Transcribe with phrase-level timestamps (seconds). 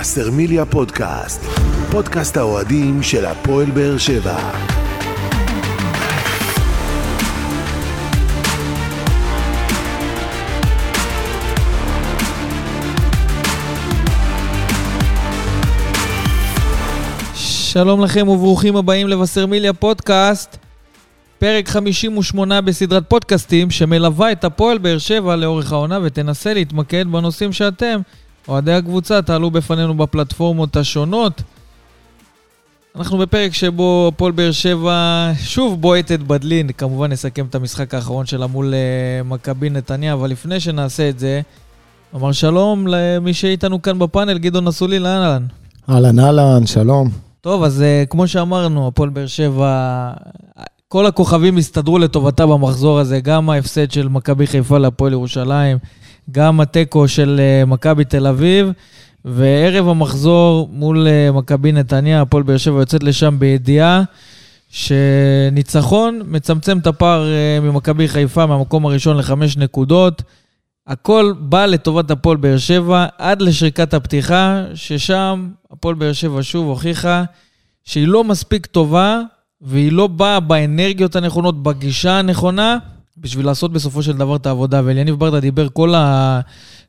[0.00, 1.40] וסרמיליה פודקאסט,
[1.90, 4.50] פודקאסט האוהדים של הפועל באר שבע.
[17.34, 20.56] שלום לכם וברוכים הבאים לבשרמיליה פודקאסט,
[21.38, 28.00] פרק 58 בסדרת פודקאסטים שמלווה את הפועל באר שבע לאורך העונה ותנסה להתמקד בנושאים שאתם,
[28.50, 31.42] אוהדי הקבוצה, תעלו בפנינו בפלטפורמות השונות.
[32.96, 38.46] אנחנו בפרק שבו הפועל באר שבע שוב בועטת בדלין, כמובן נסכם את המשחק האחרון שלה
[38.46, 41.40] מול uh, מכבי נתניה, אבל לפני שנעשה את זה,
[42.14, 45.46] אמר שלום למי שאיתנו כאן בפאנל, גדעון אסולי, לאן אהלן?
[45.90, 47.10] אהלן אהלן, שלום.
[47.40, 50.12] טוב, אז uh, כמו שאמרנו, הפועל באר שבע,
[50.88, 55.78] כל הכוכבים הסתדרו לטובתה במחזור הזה, גם ההפסד של מכבי חיפה להפועל ירושלים,
[56.32, 58.70] גם התיקו של uh, מכבי תל אביב,
[59.24, 64.02] וערב המחזור מול uh, מכבי נתניה, הפועל באר שבע יוצאת לשם בידיעה
[64.68, 70.22] שניצחון מצמצם את הפער uh, ממכבי חיפה מהמקום הראשון לחמש נקודות.
[70.86, 77.24] הכל בא לטובת הפועל באר שבע עד לשריקת הפתיחה, ששם הפועל באר שבע שוב הוכיחה
[77.84, 79.20] שהיא לא מספיק טובה
[79.60, 82.78] והיא לא באה באנרגיות הנכונות, בגישה הנכונה,
[83.18, 84.80] בשביל לעשות בסופו של דבר את העבודה.
[84.84, 86.40] ואליניב ברדה דיבר כל, ה...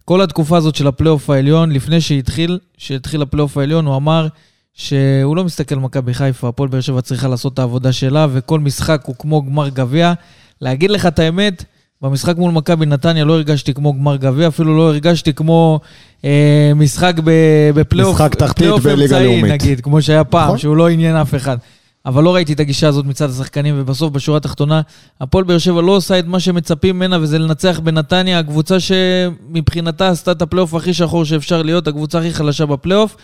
[0.05, 4.27] כל התקופה הזאת של הפלייאוף העליון, לפני שהתחיל, שהתחיל הפלייאוף העליון, הוא אמר
[4.73, 8.59] שהוא לא מסתכל על מכבי חיפה, הפועל באר שבע צריכה לעשות את העבודה שלה, וכל
[8.59, 10.14] משחק הוא כמו גמר גביע.
[10.61, 11.64] להגיד לך את האמת,
[12.02, 15.80] במשחק מול מכבי נתניה לא הרגשתי כמו גמר גביע, אפילו לא הרגשתי כמו
[16.25, 17.14] אה, משחק
[17.75, 18.17] בפלייאוף
[18.86, 19.52] לאומית.
[19.52, 20.58] נגיד, כמו שהיה פעם, נכון?
[20.58, 21.58] שהוא לא עניין אף אחד.
[22.05, 24.81] אבל לא ראיתי את הגישה הזאת מצד השחקנים, ובסוף, בשורה התחתונה,
[25.21, 30.31] הפועל באר שבע לא עושה את מה שמצפים ממנה, וזה לנצח בנתניה, הקבוצה שמבחינתה עשתה
[30.31, 33.17] את הפלייאוף הכי שחור שאפשר להיות, הקבוצה הכי חלשה בפלייאוף.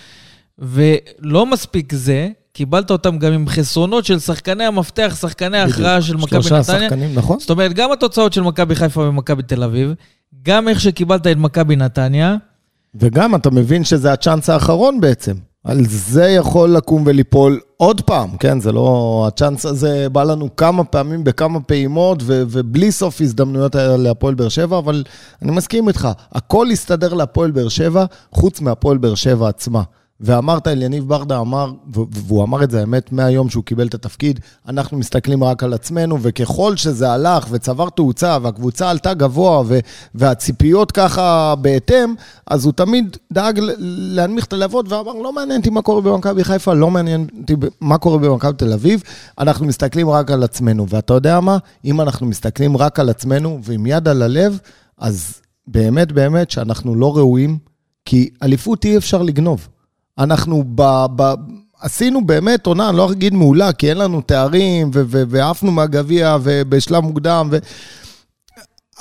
[0.59, 6.37] ולא מספיק זה, קיבלת אותם גם עם חסרונות של שחקני המפתח, שחקני ההכרעה של מכבי
[6.37, 6.63] נתניה.
[6.63, 7.39] שלושה שחקנים, נכון.
[7.39, 9.93] זאת אומרת, גם התוצאות של מכבי חיפה ומכבי תל אביב,
[10.43, 12.35] גם איך שקיבלת את מכבי נתניה.
[12.95, 15.33] וגם אתה מבין שזה הצ'אנס האחרון בעצם.
[15.67, 18.59] על זה יכול לקום וליפול עוד פעם, כן?
[18.59, 19.25] זה לא...
[19.27, 24.77] הצ'אנס הזה בא לנו כמה פעמים בכמה פעימות, ו- ובלי סוף הזדמנויות להפועל באר שבע,
[24.77, 25.03] אבל
[25.41, 29.81] אני מסכים איתך, הכל יסתדר להפועל באר שבע, חוץ מהפועל באר שבע עצמה.
[30.19, 34.97] ואמרת, אליניב ברדה אמר, והוא אמר את זה, האמת, מהיום שהוא קיבל את התפקיד, אנחנו
[34.97, 39.63] מסתכלים רק על עצמנו, וככל שזה הלך וצבר תאוצה, והקבוצה עלתה גבוה,
[40.15, 42.13] והציפיות ככה בהתאם,
[42.47, 46.73] אז הוא תמיד דאג להנמיך את הלהבות, ואמר, לא מעניין אותי מה קורה במכבי חיפה,
[46.73, 49.03] לא מעניין אותי מה קורה במכבי תל אביב,
[49.39, 50.85] אנחנו מסתכלים רק על עצמנו.
[50.89, 51.57] ואתה יודע מה?
[51.85, 54.59] אם אנחנו מסתכלים רק על עצמנו, ועם יד על הלב,
[54.97, 55.33] אז
[55.67, 57.57] באמת, באמת שאנחנו לא ראויים,
[58.05, 59.67] כי אליפות אי אפשר לגנוב.
[60.19, 61.05] אנחנו ב...
[61.15, 61.33] ב
[61.81, 67.49] עשינו באמת עונה, אני לא אגיד מעולה, כי אין לנו תארים, ועפנו מהגביע ובשלב מוקדם,
[67.51, 67.57] ו...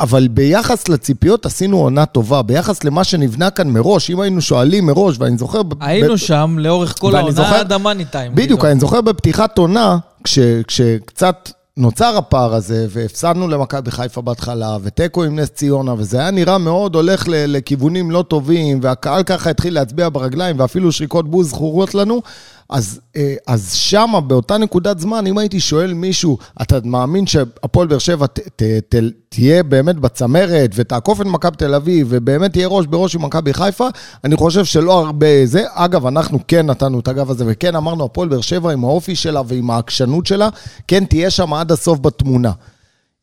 [0.00, 5.16] אבל ביחס לציפיות עשינו עונה טובה, ביחס למה שנבנה כאן מראש, אם היינו שואלים מראש,
[5.18, 5.60] ואני זוכר...
[5.80, 6.16] היינו ב...
[6.16, 7.54] שם לאורך כל העונה זוכר...
[7.54, 8.34] עד המאני טיים.
[8.34, 8.64] בדיוק.
[8.64, 15.38] אני זוכר בפתיחת עונה, כש, כשקצת נוצר הפער הזה, והפסדנו למכבי חיפה בהתחלה, ותיקו עם
[15.38, 20.60] נס ציונה, וזה היה נראה מאוד הולך לכיוונים לא טובים, והקהל ככה התחיל להצביע ברגליים,
[20.60, 22.22] ואפילו שריקות בוז זכורות לנו,
[22.70, 27.98] אז, אה, אז שמה, באותה נקודת זמן, אם הייתי שואל מישהו, אתה מאמין שהפועל באר
[27.98, 28.94] שבע ת, ת, ת,
[29.28, 33.88] תהיה באמת בצמרת ותעקוף את מכבי תל אביב ובאמת תהיה ראש בראש עם מכבי חיפה,
[34.24, 35.64] אני חושב שלא הרבה זה.
[35.74, 39.42] אגב, אנחנו כן נתנו את הגב הזה וכן אמרנו, הפועל באר שבע עם האופי שלה
[39.46, 40.48] ועם העקשנות שלה,
[40.88, 42.52] כן תהיה שם עד הסוף בתמונה.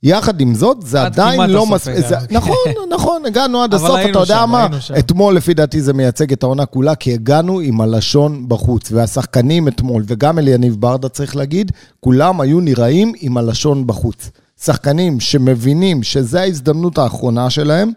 [0.03, 2.05] יחד עם זאת, זה עדיין לא מספיק.
[2.31, 2.55] נכון,
[2.95, 4.67] נכון, הגענו עד הסוף, אתה יודע מה?
[4.99, 8.91] אתמול, לפי דעתי, זה מייצג את העונה כולה, כי הגענו עם הלשון בחוץ.
[8.91, 14.29] והשחקנים אתמול, וגם אליניב ברדה, צריך להגיד, כולם היו נראים עם הלשון בחוץ.
[14.61, 17.91] שחקנים שמבינים שזו ההזדמנות האחרונה שלהם,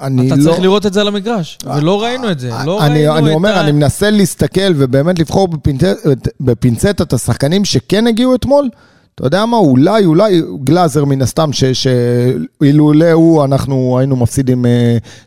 [0.00, 0.42] אני אתה לא...
[0.42, 2.50] אתה צריך לראות את זה על המגרש, ולא ראינו את זה.
[2.64, 3.60] לא אני, ראינו אני את אומר, ה...
[3.60, 6.06] אני מנסה להסתכל ובאמת לבחור בפינצט,
[6.40, 8.68] בפינצטת השחקנים שכן הגיעו אתמול.
[9.14, 14.64] אתה יודע מה, אולי, אולי גלאזר מן הסתם, שאילולא הוא, אנחנו היינו מפסידים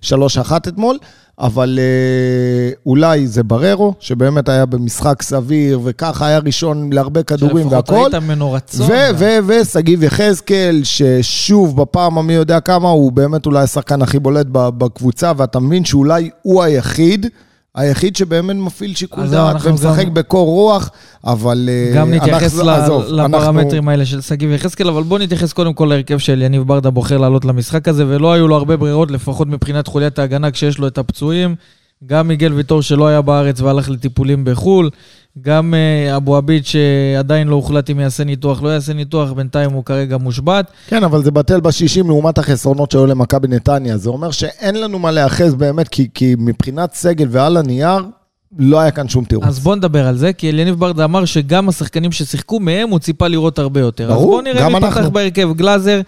[0.03, 0.07] 3-1
[0.51, 0.97] אה, אתמול,
[1.39, 7.95] אבל אה, אולי זה בררו, שבאמת היה במשחק סביר, וככה היה ראשון להרבה כדורים והכל.
[7.95, 8.87] שלפחות ראית ממנו רצון.
[9.47, 15.59] ושגיב יחזקאל, ששוב, בפעם המי יודע כמה, הוא באמת אולי השחקן הכי בולט בקבוצה, ואתה
[15.59, 17.27] מבין שאולי הוא היחיד.
[17.75, 20.13] היחיד שבאמת מפעיל שיקול דעת ומשחק גם...
[20.13, 20.89] בקור רוח,
[21.23, 22.69] אבל אה, גם נתייחס ל...
[22.69, 23.91] עזוב, לפרמטרים אנחנו...
[23.91, 27.45] האלה של שגיב יחזקאל, אבל בואו נתייחס קודם כל להרכב של יניב ברדה בוחר לעלות
[27.45, 31.55] למשחק הזה, ולא היו לו הרבה ברירות, לפחות מבחינת חוליית ההגנה, כשיש לו את הפצועים.
[32.05, 34.89] גם מיגל ויטור שלא היה בארץ והלך לטיפולים בחו"ל,
[35.41, 39.85] גם אה, אבו עביד שעדיין לא הוחלט אם יעשה ניתוח, לא יעשה ניתוח, בינתיים הוא
[39.85, 40.71] כרגע מושבת.
[40.87, 43.97] כן, אבל זה בטל בשישים לעומת החסרונות שהיו למכבי נתניה.
[43.97, 48.05] זה אומר שאין לנו מה להיאחז באמת, כי, כי מבחינת סגל ועל הנייר,
[48.57, 49.45] לא היה כאן שום תירוץ.
[49.45, 53.27] אז בוא נדבר על זה, כי אליניב ברדה אמר שגם השחקנים ששיחקו מהם, הוא ציפה
[53.27, 54.07] לראות הרבה יותר.
[54.07, 55.07] ברור, אז בוא נראה מי פתח.
[55.07, 55.53] בהרכב.
[55.53, 56.01] גלאזר,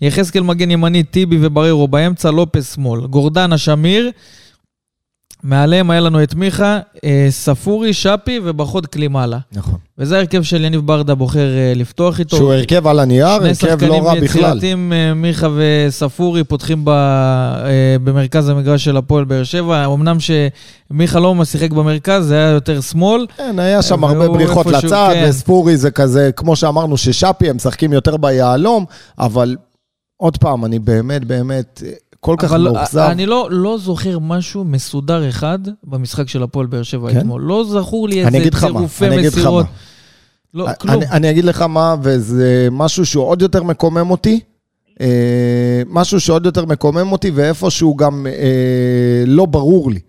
[0.00, 3.06] יחזקאל מגן ימני, טיבי ובררו באמצע, לופס שמאל.
[3.06, 4.10] גורדנה שמיר,
[5.42, 9.38] מעליהם היה לנו את מיכה, אה, ספורי, שפי ובחוד קלימאלה.
[9.52, 9.78] נכון.
[9.98, 12.36] וזה ההרכב של יניב ברדה בוחר אה, לפתוח איתו.
[12.36, 14.24] שהוא הרכב על הנייר, שני הרכב שחקנים לא רע בכלל.
[14.24, 19.86] יצירתיים, אה, מיכה וספורי, פותחים ב, אה, במרכז המגרש של הפועל באר שבע.
[19.86, 23.26] אמנם שמיכה לא שיחק במרכז, זה היה יותר שמאל.
[23.36, 25.26] כן, היה שם הרבה בריחות לצד, כן.
[25.28, 28.84] וספורי זה כזה, כמו שאמרנו, ששאפי, הם משחקים יותר ביהלום,
[29.18, 29.56] אבל
[30.16, 31.82] עוד פעם, אני באמת, באמת,
[32.24, 32.98] כל כך אבל מאוכזב.
[33.00, 37.18] אני לא, לא זוכר משהו מסודר אחד במשחק של הפועל באר שבע כן?
[37.18, 37.42] אתמול.
[37.42, 39.66] לא זכור לי איזה צירופי מסירות.
[40.54, 40.94] לא, כלום.
[40.94, 44.40] אני, אני אגיד לך מה, וזה משהו שהוא עוד יותר מקומם אותי.
[45.00, 50.00] אה, משהו שעוד יותר מקומם אותי, ואיפשהו גם אה, לא ברור לי.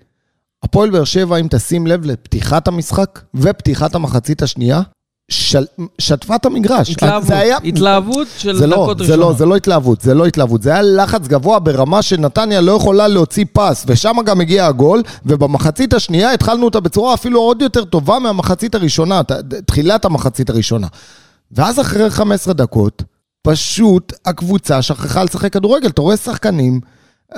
[0.64, 4.82] הפועל באר שבע, אם תשים לב לפתיחת המשחק ופתיחת המחצית השנייה,
[5.30, 5.66] של,
[6.00, 6.90] שטפה את המגרש.
[6.90, 9.20] התלהבות, זה היה, התלהבות של זה לא, דקות זה ראשונות.
[9.30, 10.62] לא, זה לא התלהבות, זה לא התלהבות.
[10.62, 15.94] זה היה לחץ גבוה ברמה שנתניה לא יכולה להוציא פס, ושם גם הגיע הגול, ובמחצית
[15.94, 19.22] השנייה התחלנו אותה בצורה אפילו עוד יותר טובה מהמחצית הראשונה,
[19.66, 20.88] תחילת המחצית הראשונה.
[21.52, 23.04] ואז אחרי 15 דקות,
[23.42, 25.88] פשוט הקבוצה שכחה לשחק כדורגל.
[25.88, 26.80] אתה רואה שחקנים,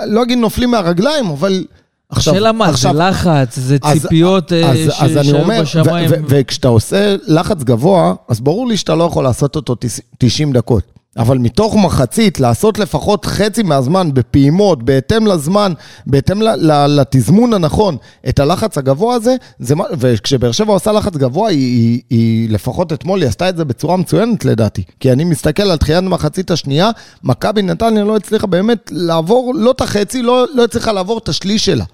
[0.05, 1.65] לא אגיד נופלים מהרגליים, אבל...
[2.10, 5.62] עכשיו, השאלה מה, זה עכשיו- לחץ, זה אז- ציפיות אה, אז, ש- אז אני אומר,
[5.62, 6.10] בשמיים.
[6.28, 10.84] וכשאתה עושה לחץ גבוה, אז ברור לי שאתה לא יכול לעשות אותו תס- 90 דקות.
[11.17, 15.73] אבל מתוך מחצית, לעשות לפחות חצי מהזמן בפעימות, בהתאם לזמן,
[16.07, 16.41] בהתאם
[16.88, 17.97] לתזמון הנכון,
[18.29, 23.21] את הלחץ הגבוה הזה, זה וכשבאר שבע עושה לחץ גבוה, היא, היא, היא לפחות אתמול,
[23.21, 24.83] היא עשתה את זה בצורה מצוינת לדעתי.
[25.00, 26.89] כי אני מסתכל על תחילת המחצית השנייה,
[27.23, 31.65] מכבי נתניה לא הצליחה באמת לעבור, לא את החצי, לא, לא הצליחה לעבור את השליש
[31.65, 31.85] שלה.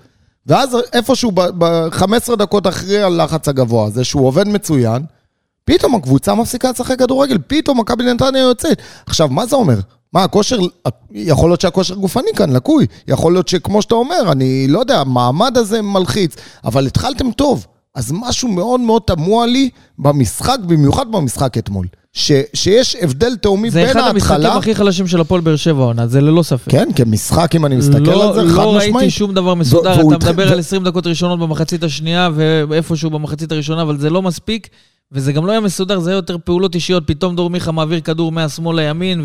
[0.48, 5.02] ואז איפשהו ב-15 דקות אחרי הלחץ הגבוה הזה, שהוא עובד מצוין,
[5.66, 8.82] פתאום הקבוצה מפסיקה לשחק כדורגל, פתאום מכבי נתניה יוצאת.
[9.06, 9.80] עכשיו, מה זה אומר?
[10.14, 10.60] מה, הכושר,
[11.12, 15.58] יכול להיות שהכושר גופני כאן לקוי, יכול להיות שכמו שאתה אומר, אני לא יודע, המעמד
[15.58, 17.66] הזה מלחיץ, אבל התחלתם טוב.
[17.96, 19.70] אז משהו מאוד מאוד תמוה לי
[20.00, 21.88] במשחק, במיוחד במשחק אתמול.
[22.14, 24.58] ש, שיש הבדל תהומי זה בין אחד המשחקים ההתחלה...
[24.58, 26.72] הכי חלשים של הפועל באר שבע העונה, זה ללא ספק.
[26.72, 28.96] כן, כמשחק, אם אני מסתכל לא, על זה, חד לא משמעית.
[28.96, 33.10] ראיתי שום דבר מסודר, אתה התחיל- מדבר ו- על 20 דקות ראשונות במחצית השנייה, ואיפשהו
[33.10, 34.68] במחצית הראשונה, אבל זה לא מספיק,
[35.12, 38.32] וזה גם לא היה מסודר, זה היה יותר פעולות אישיות, פתאום דור מיכה מעביר כדור
[38.32, 39.22] מהשמאל לימין,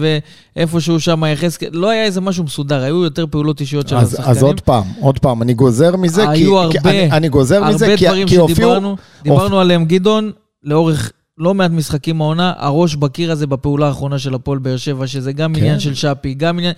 [0.57, 4.31] ואיפשהו שם יחזקאל, לא היה איזה משהו מסודר, היו יותר פעולות אישיות של אז, השחקנים.
[4.31, 7.65] אז עוד פעם, עוד פעם, אני גוזר מזה, כי, היו כי הרבה, אני, אני גוזר
[7.65, 10.31] מזה, הרבה כי, דברים כי הופיעו, שדיברנו, דיברנו עליהם, גדעון,
[10.65, 15.33] לאורך לא מעט משחקים העונה, הראש בקיר הזה בפעולה האחרונה של הפועל באר שבע, שזה
[15.33, 15.61] גם כן.
[15.61, 16.75] עניין של שפי, גם עניין...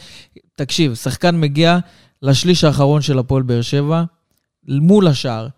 [0.56, 1.78] תקשיב, שחקן מגיע
[2.22, 4.04] לשליש האחרון של הפועל באר שבע,
[4.68, 5.48] מול השער.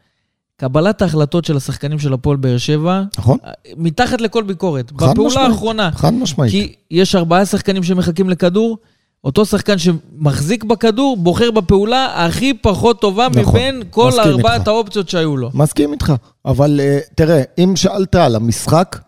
[0.56, 3.38] קבלת ההחלטות של השחקנים של הפועל באר שבע, נכון?
[3.76, 5.50] מתחת לכל ביקורת, חד בפעולה משמעית.
[5.50, 5.91] האחרונה.
[5.93, 6.50] חד משמעית.
[6.50, 8.79] כי יש ארבעה שחקנים שמחכים לכדור,
[9.25, 14.68] אותו שחקן שמחזיק בכדור, בוחר בפעולה הכי פחות טובה נכון, מבין כל ארבעת איתך.
[14.68, 15.50] האופציות שהיו לו.
[15.54, 16.12] מסכים איתך,
[16.44, 18.99] אבל uh, תראה, אם שאלת על המשחק,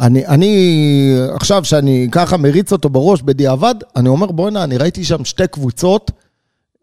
[0.00, 5.24] אני, אני עכשיו שאני ככה מריץ אותו בראש בדיעבד, אני אומר בואנה, אני ראיתי שם
[5.24, 6.10] שתי קבוצות,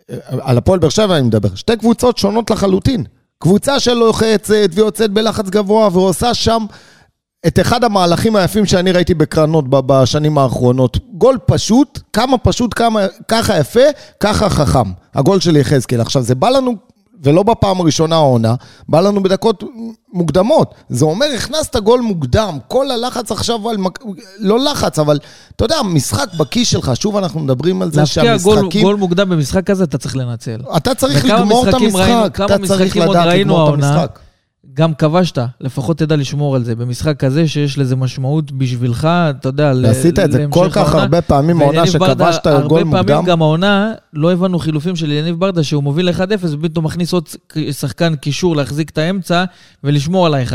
[0.10, 3.03] אה, על הפועל באר שבע אני מדבר, שתי קבוצות שונות לחלוטין.
[3.39, 6.65] קבוצה שלוחצת ויוצאת בלחץ גבוה ועושה שם
[7.48, 10.98] את אחד המהלכים היפים שאני ראיתי בקרנות בשנים האחרונות.
[11.13, 13.79] גול פשוט, כמה פשוט, כמה, ככה יפה,
[14.19, 14.91] ככה חכם.
[15.15, 16.01] הגול של יחזקאל.
[16.01, 16.75] עכשיו, זה בא לנו,
[17.24, 18.55] ולא בפעם הראשונה העונה,
[18.89, 19.63] בא לנו בדקות
[20.13, 20.74] מוקדמות.
[20.89, 23.77] זה אומר, הכנסת גול מוקדם, כל הלחץ עכשיו על...
[23.77, 24.03] מק-
[24.39, 25.19] לא לחץ, אבל
[25.55, 28.81] אתה יודע, משחק בכיס שלך, שוב אנחנו מדברים על זה להבקיע גול, שהמשחקים...
[28.81, 30.62] גול מוקדם במשחק כזה, אתה צריך לנצל.
[30.77, 33.63] אתה צריך לגמור את משחקים ראינו- המשחק, כמה אתה צריך משחקים עוד לדעת ראינו לגמור
[33.63, 34.05] את העונה?
[34.74, 36.75] גם כבשת, לפחות תדע לשמור על זה.
[36.75, 41.01] במשחק כזה שיש לזה משמעות בשבילך, אתה יודע, ועשית את זה כל כך העונה.
[41.01, 43.06] הרבה פעמים העונה שכבשת גול הרבה מוקדם.
[43.06, 46.13] פעמים גם העונה, לא הבנו חילופים של יניב ברדה, שהוא מוביל 1-0,
[46.44, 47.30] ופתאום מכניס עוד
[47.72, 49.44] שחקן קישור להחזיק את האמצע
[49.84, 50.53] ולשמור על ה-1-0.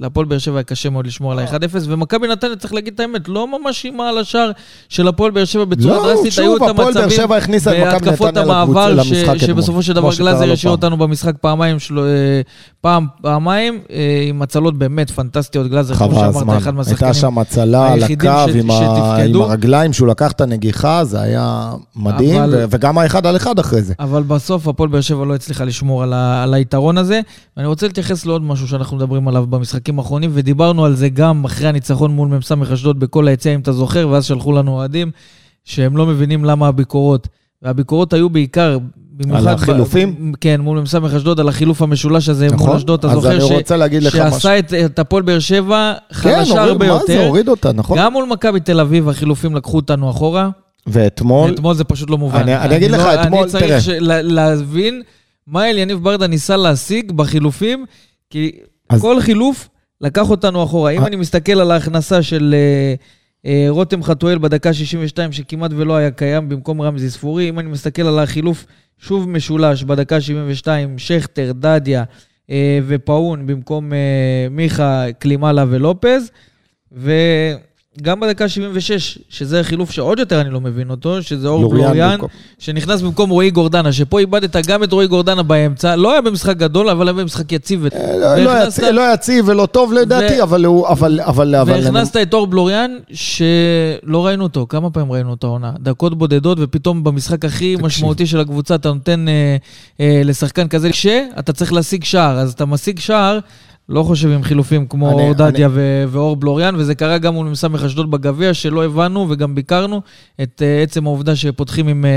[0.00, 3.28] להפועל באר שבע היה קשה מאוד לשמור על ה-1-0, ומכבי נתניה, צריך להגיד את האמת,
[3.28, 4.50] לא ממש אימה על השער
[4.88, 6.32] של הפועל באר שבע בצורה לא, דרסטית.
[6.32, 7.30] שוב, היו את המצבים
[7.64, 9.02] והתקפות המעבר,
[9.36, 10.70] שבסופו של דבר גלאזר השאיר.
[10.70, 11.98] אותנו במשחק פעמיים, של...
[12.80, 15.66] פעם, פעמיים פעמיים, אה, עם הצלות באמת פנטסטיות.
[15.66, 16.62] גלאזר, כמו שאמרת.
[16.62, 17.08] אחד מהשחקנים.
[17.08, 19.16] הייתה שם הצלה על הקו עם, ה...
[19.24, 22.64] עם הרגליים, שהוא לקח את הנגיחה, זה היה מדהים, אבל- ו...
[22.70, 23.94] וגם האחד על אחד אחרי זה.
[24.00, 27.20] אבל בסוף הפועל באר שבע לא הצליחה לשמור על, ה, על היתרון הזה.
[27.56, 31.68] ואני רוצה להתייחס לעוד משהו שאנחנו מדברים עליו במשחקים האחרונים, ודיברנו על זה גם אחרי
[31.68, 35.10] הניצחון מול מ"ס אשדוד בכל היציע, אם אתה זוכר, ואז שלחו לנו אוהדים
[35.64, 37.28] שהם לא מבינים למה הביקורות.
[37.62, 38.78] והביקורות היו בעיקר.
[39.34, 40.32] על החילופים?
[40.32, 42.76] ב, כן, מול מ"ס אשדוד, על החילוף המשולש הזה מול נכון?
[42.76, 42.98] אשדוד.
[43.04, 43.66] אתה זוכר אני ש-
[44.06, 44.12] לך.
[44.16, 47.26] שעשה את, את הפועל באר שבע כן, חלשה הוריד, הרבה מה זה, יותר.
[47.26, 47.98] הוריד אותה, נכון?
[47.98, 50.48] גם מול מכבי תל אביב החילופים לקחו אותנו אחורה.
[50.86, 52.38] ואתמול, אתמול זה פשוט לא מובן.
[52.38, 53.80] אני- אני אגיד לך, לא- אתמול, אני צריך תראה.
[53.80, 55.02] ש- לה- להבין
[55.46, 57.84] מה אליניב ברדה ניסה להשיג בחילופים,
[58.30, 58.52] כי
[58.90, 59.68] אז- כל חילוף
[60.00, 60.90] לקח אותנו אחורה.
[60.90, 61.06] אם אה.
[61.06, 62.94] אני מסתכל על ההכנסה של אה,
[63.68, 68.18] רותם חתואל בדקה 62, שכמעט ולא היה קיים במקום רמזי ספורי, אם אני מסתכל על
[68.18, 68.66] החילוף
[68.98, 72.04] שוב משולש בדקה 72, שכטר, דדיה
[72.50, 76.30] אה, ופאון במקום אה, מיכה, קלימלה ולופז,
[78.00, 82.12] וגם בדקה 76, שזה חילוף שעוד יותר אני לא מבין אותו, שזה אור לוריאן בלוריאן,
[82.12, 82.28] במקום.
[82.58, 86.88] שנכנס במקום רועי גורדנה, שפה איבדת גם את רועי גורדנה באמצע, לא היה במשחק גדול,
[86.88, 87.86] אבל היה במשחק יציב.
[87.86, 91.20] אה, לא- לא יציב- לא ולא טוב לדעתי, אבל הוא, אבל,
[91.84, 94.66] והכנסת את אור בלוריאן, שלא ראינו אותו.
[94.68, 95.72] כמה פעמים ראינו אותו העונה?
[95.80, 97.76] דקות בודדות, ופתאום במשחק הכי.
[97.82, 99.56] משמעותי של הקבוצה, אתה נותן אה,
[100.00, 102.38] אה, לשחקן כזה, כשאתה צריך להשיג שער.
[102.38, 103.38] אז אתה משיג שער,
[103.88, 105.68] לא חושב עם חילופים כמו דדיה
[106.08, 110.00] ואור בלוריאן, וזה קרה גם מול מ"ס אשדוד בגביע, שלא הבנו וגם ביקרנו
[110.42, 112.10] את אה, עצם העובדה שפותחים עם אה,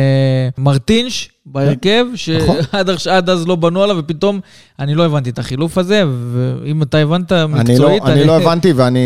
[0.58, 2.06] מרטינש בהרכב,
[2.42, 2.56] נכון.
[2.72, 4.40] שעד עד אז לא בנו עליו, ופתאום
[4.80, 8.04] אני לא הבנתי את החילוף הזה, ואם אתה הבנת אני לא, מקצועית...
[8.04, 9.00] אני לא הבנתי, ואני,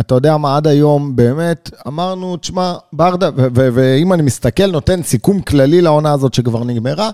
[0.00, 5.82] אתה יודע מה, עד היום באמת אמרנו, תשמע, ברדה, ואם אני מסתכל, נותן סיכום כללי
[5.82, 7.10] לעונה הזאת שכבר נגמרה,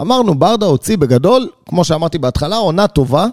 [0.00, 3.26] אמרנו, ברדה הוציא בגדול, כמו שאמרתי בהתחלה, עונה טובה,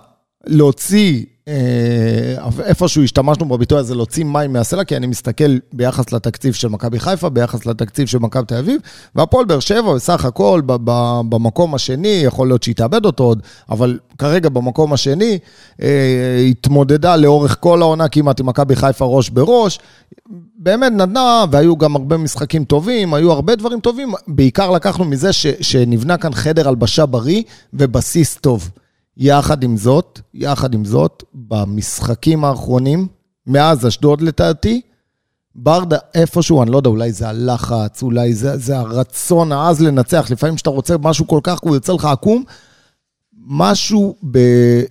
[0.48, 6.68] להוציא, אה, איפשהו השתמשנו בביטוי הזה, להוציא מים מהסלע, כי אני מסתכל ביחס לתקציב של
[6.68, 8.82] מכבי חיפה, ביחס לתקציב של מכבי תל אביב,
[9.16, 10.62] והפועל באר שבע בסך הכל
[11.30, 15.40] במקום השני, יכול להיות שהיא תאבד אותו עוד, אבל כרגע במקום השני,
[15.82, 19.80] אה, התמודדה לאורך כל העונה כמעט עם מכבי חיפה ראש בראש.
[20.58, 25.48] באמת נתנה, והיו גם הרבה משחקים טובים, היו הרבה דברים טובים, בעיקר לקחנו מזה ש,
[25.62, 27.42] שנבנה כאן חדר הלבשה בריא
[27.74, 28.70] ובסיס טוב.
[29.18, 33.08] יחד עם זאת, יחד עם זאת, במשחקים האחרונים,
[33.48, 34.82] מאז אשדוד לדעתי,
[35.56, 40.56] ברדה איפשהו, אני לא יודע, אולי זה הלחץ, אולי זה, זה הרצון העז לנצח, לפעמים
[40.56, 42.44] כשאתה רוצה משהו כל כך, הוא יוצא לך עקום.
[43.48, 44.38] משהו, ב...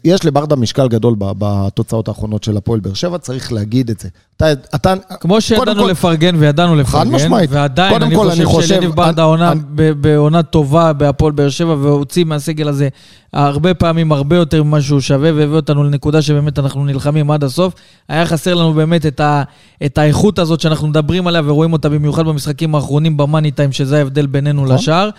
[0.05, 4.09] יש לברדה משקל גדול בתוצאות האחרונות של הפועל באר שבע, צריך להגיד את זה.
[4.37, 7.51] אתה, אתה, כמו שידענו כל- לפרגן וידענו לפרגן, משמעית.
[7.53, 9.61] ועדיין אני כל, אני חושב חושב- שאליניב ברדה אני- עונה אני-
[10.01, 12.89] בעונה טובה בהפועל באר שבע, והוציא מהסגל הזה
[13.33, 17.75] הרבה פעמים הרבה יותר ממה שהוא שווה, והביא אותנו לנקודה שבאמת אנחנו נלחמים עד הסוף.
[18.09, 19.43] היה חסר לנו באמת את, ה,
[19.87, 24.27] את האיכות הזאת שאנחנו מדברים עליה ורואים אותה במיוחד במשחקים האחרונים במאני טיים, שזה ההבדל
[24.27, 24.77] בינינו נכון.
[24.77, 25.11] לשאר.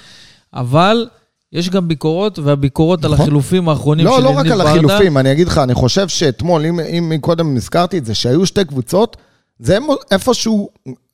[0.54, 1.06] אבל
[1.54, 3.24] יש גם ביקורות, והביקורות על נכון.
[3.24, 4.72] החילופים האחרונים לא, של לא רק אליניב על ברדה.
[4.72, 8.66] החילופים, אני אגיד לך, אני חושב שאתמול, אם, אם קודם הזכרתי את זה, שהיו שתי
[8.66, 9.18] קבוצות,
[9.60, 9.78] זה
[10.12, 10.70] איפשהו,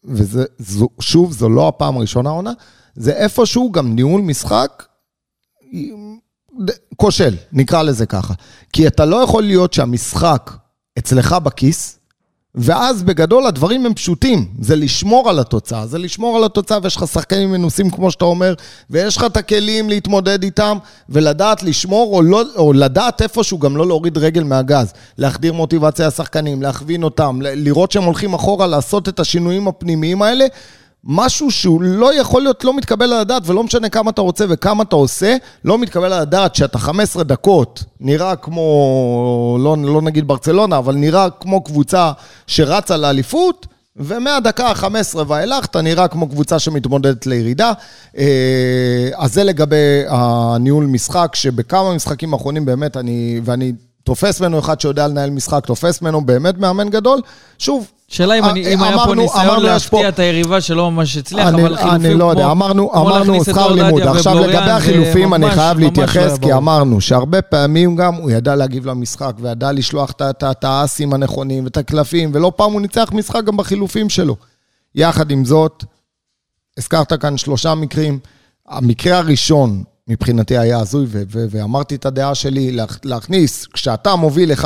[0.05, 2.51] וזה, זו, שוב, זו לא הפעם הראשונה העונה,
[2.95, 4.83] זה איפשהו גם ניהול משחק
[6.95, 8.33] כושל, נקרא לזה ככה.
[8.73, 10.51] כי אתה לא יכול להיות שהמשחק
[10.97, 11.96] אצלך בכיס,
[12.57, 17.07] ואז בגדול הדברים הם פשוטים, זה לשמור על התוצאה, זה לשמור על התוצאה ויש לך
[17.07, 18.53] שחקנים מנוסים כמו שאתה אומר,
[18.89, 20.77] ויש לך את הכלים להתמודד איתם,
[21.09, 26.61] ולדעת לשמור או, לא, או לדעת איפשהו גם לא להוריד רגל מהגז, להחדיר מוטיבציה לשחקנים,
[26.61, 30.45] להכווין אותם, לראות שהם הולכים אחורה, לעשות את השינויים הפנימיים האלה.
[31.03, 34.83] משהו שהוא לא יכול להיות לא מתקבל על הדעת, ולא משנה כמה אתה רוצה וכמה
[34.83, 35.35] אתה עושה,
[35.65, 41.29] לא מתקבל על הדעת שאתה 15 דקות נראה כמו, לא, לא נגיד ברצלונה, אבל נראה
[41.29, 42.11] כמו קבוצה
[42.47, 43.67] שרצה לאליפות,
[43.99, 47.71] ומהדקה ה-15 ואילך אתה נראה כמו קבוצה שמתמודדת לירידה.
[48.17, 53.73] אה, אז זה לגבי הניהול משחק, שבכמה משחקים אחרונים באמת אני, ואני
[54.07, 57.19] תופס ממנו אחד שיודע לנהל משחק, תופס ממנו באמת מאמן גדול.
[57.59, 60.91] שוב, שאלה אם, אני, אם היה פה אמרנו- ניסיון אמרנו, להפתיע פה- את היריבה שלא
[60.91, 64.01] ממש הצליח, אני, אבל חילופים אני לא יודע, כמו- אמרנו, כמו אמרנו שכר לימוד.
[64.01, 66.53] עכשיו לגבי החילופים אני ממש- חייב ממש לא להתייחס, כי.
[66.53, 71.63] אמרנו שהרבה פעמים גם הוא ידע להגיב למשחק, וידע לשלוח את- את את האסים הנכונים
[71.63, 74.35] ואת הקלפים, ולא פעם הוא ניצח משחק גם בחילופים שלו.
[74.95, 75.83] יחד עם זאת,
[76.77, 78.19] הזכרת כאן שלושה מקרים.
[78.67, 84.51] המקרה הראשון מבחינתי היה הזוי, ו- ו- ואמרתי את הדעה שלי, להכ- להכניס, כשאתה מוביל
[84.51, 84.63] 1-0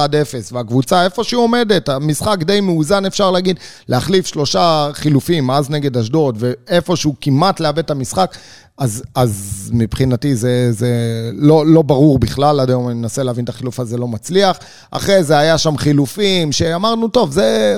[0.51, 6.37] והקבוצה איפה שהיא עומדת, המשחק די מאוזן אפשר להגיד, להחליף שלושה חילופים, אז נגד אשדוד,
[6.39, 8.35] ואיפשהו כמעט לאבד את המשחק,
[8.81, 10.89] אז, אז מבחינתי זה, זה
[11.33, 14.59] לא, לא ברור בכלל, עד היום אני מנסה להבין את החילוף הזה, לא מצליח.
[14.91, 17.77] אחרי זה היה שם חילופים, שאמרנו, טוב, זה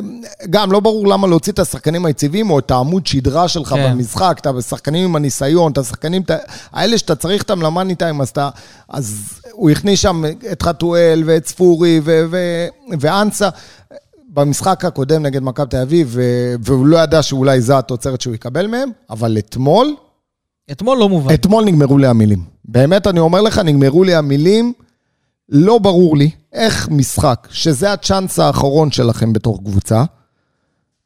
[0.50, 3.91] גם לא ברור למה להוציא את השחקנים היציבים, או את העמוד שדרה שלך כן.
[3.91, 6.24] במשחק, את השחקנים עם הניסיון, את השחקנים,
[6.74, 8.50] האלה שאתה צריך אותם למאני טיים, אז, אתה,
[8.89, 9.19] אז
[9.51, 12.38] הוא הכניס שם את חתואל ואת ספורי ו, ו,
[13.00, 13.50] ואנסה.
[14.33, 16.17] במשחק הקודם נגד מכבי תל אביב,
[16.63, 19.95] והוא לא ידע שאולי זו התוצרת שהוא יקבל מהם, אבל אתמול,
[20.72, 21.34] אתמול לא מובן.
[21.34, 22.43] אתמול נגמרו לי המילים.
[22.65, 24.74] באמת, אני אומר לך, נגמרו לי המילים.
[25.50, 30.03] לא ברור לי איך משחק, שזה הצ'אנס האחרון שלכם בתור קבוצה,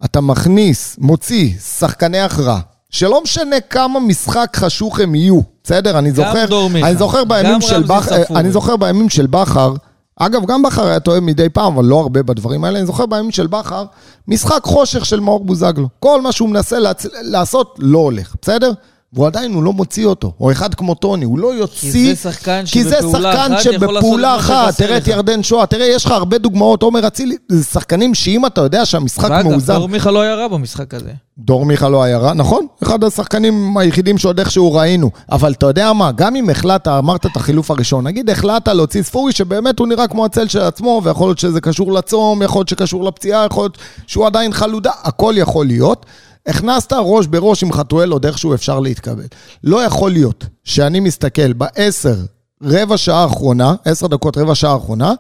[0.05, 2.59] אתה מכניס, מוציא שחקני הכרעה,
[2.89, 5.99] שלא משנה כמה משחק חשוך הם יהיו, בסדר?
[5.99, 6.45] אני זוכר,
[6.83, 9.73] אני זוכר בימים של בכר, אני זוכר בימים של בכר,
[10.15, 12.79] אגב, גם בכר היה טועה מדי פעם, אבל לא הרבה בדברים האלה.
[12.79, 13.85] אני זוכר בימים של בכר,
[14.27, 15.87] משחק חושך של מאור בוזגלו.
[15.99, 17.05] כל מה שהוא מנסה לעצ...
[17.21, 18.71] לעשות לא הולך, בסדר?
[19.13, 20.33] והוא עדיין, הוא לא מוציא אותו.
[20.39, 21.91] או אחד כמו טוני, הוא לא יוציא...
[21.91, 26.11] כי זה שחקן שבפעולה אחת יכול שבפעולה אחת, תראה את ירדן שואה, תראה, יש לך
[26.11, 29.73] הרבה דוגמאות, עומר אצילי, זה שחקנים שאם אתה יודע שהמשחק מאוזן...
[29.73, 31.11] ואגב, דור מיכה לא היה רע במשחק הזה.
[31.39, 35.11] דור מיכה לא היה רע, נכון, אחד השחקנים היחידים שעוד איכשהו ראינו.
[35.31, 39.31] אבל אתה יודע מה, גם אם החלטת, אמרת את החילוף הראשון, נגיד החלטת להוציא ספורי,
[39.31, 43.03] שבאמת הוא נראה כמו הצל של עצמו, ויכול להיות שזה קשור לצום, יכול להיות שקשור
[43.03, 46.05] לפציעה, יכול להיות שהוא עדיין חלודה, הכל יכול להיות.
[46.47, 49.25] הכנסת ראש בראש עם חתואל עוד איכשהו אפשר להתקבל.
[49.63, 52.15] לא יכול להיות שאני מסתכל בעשר,
[52.63, 55.13] רבע שעה האחרונה, עשר דקות, רבע שעה האחרונה,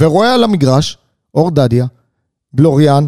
[0.00, 0.98] ורואה על המגרש,
[1.34, 1.86] אור דדיה,
[2.52, 3.06] בלוריאן,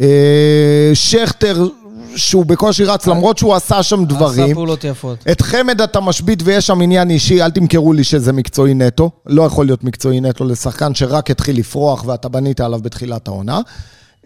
[0.00, 1.68] אה, שכטר,
[2.16, 4.44] שהוא בקושי רץ, למרות שהוא עשה שם דברים.
[4.44, 5.18] עשה פעולות יפות.
[5.30, 9.10] את חמד אתה משבית ויש שם עניין אישי, אל תמכרו לי שזה מקצועי נטו.
[9.26, 13.60] לא יכול להיות מקצועי נטו לשחקן שרק התחיל לפרוח ואתה בנית עליו בתחילת העונה.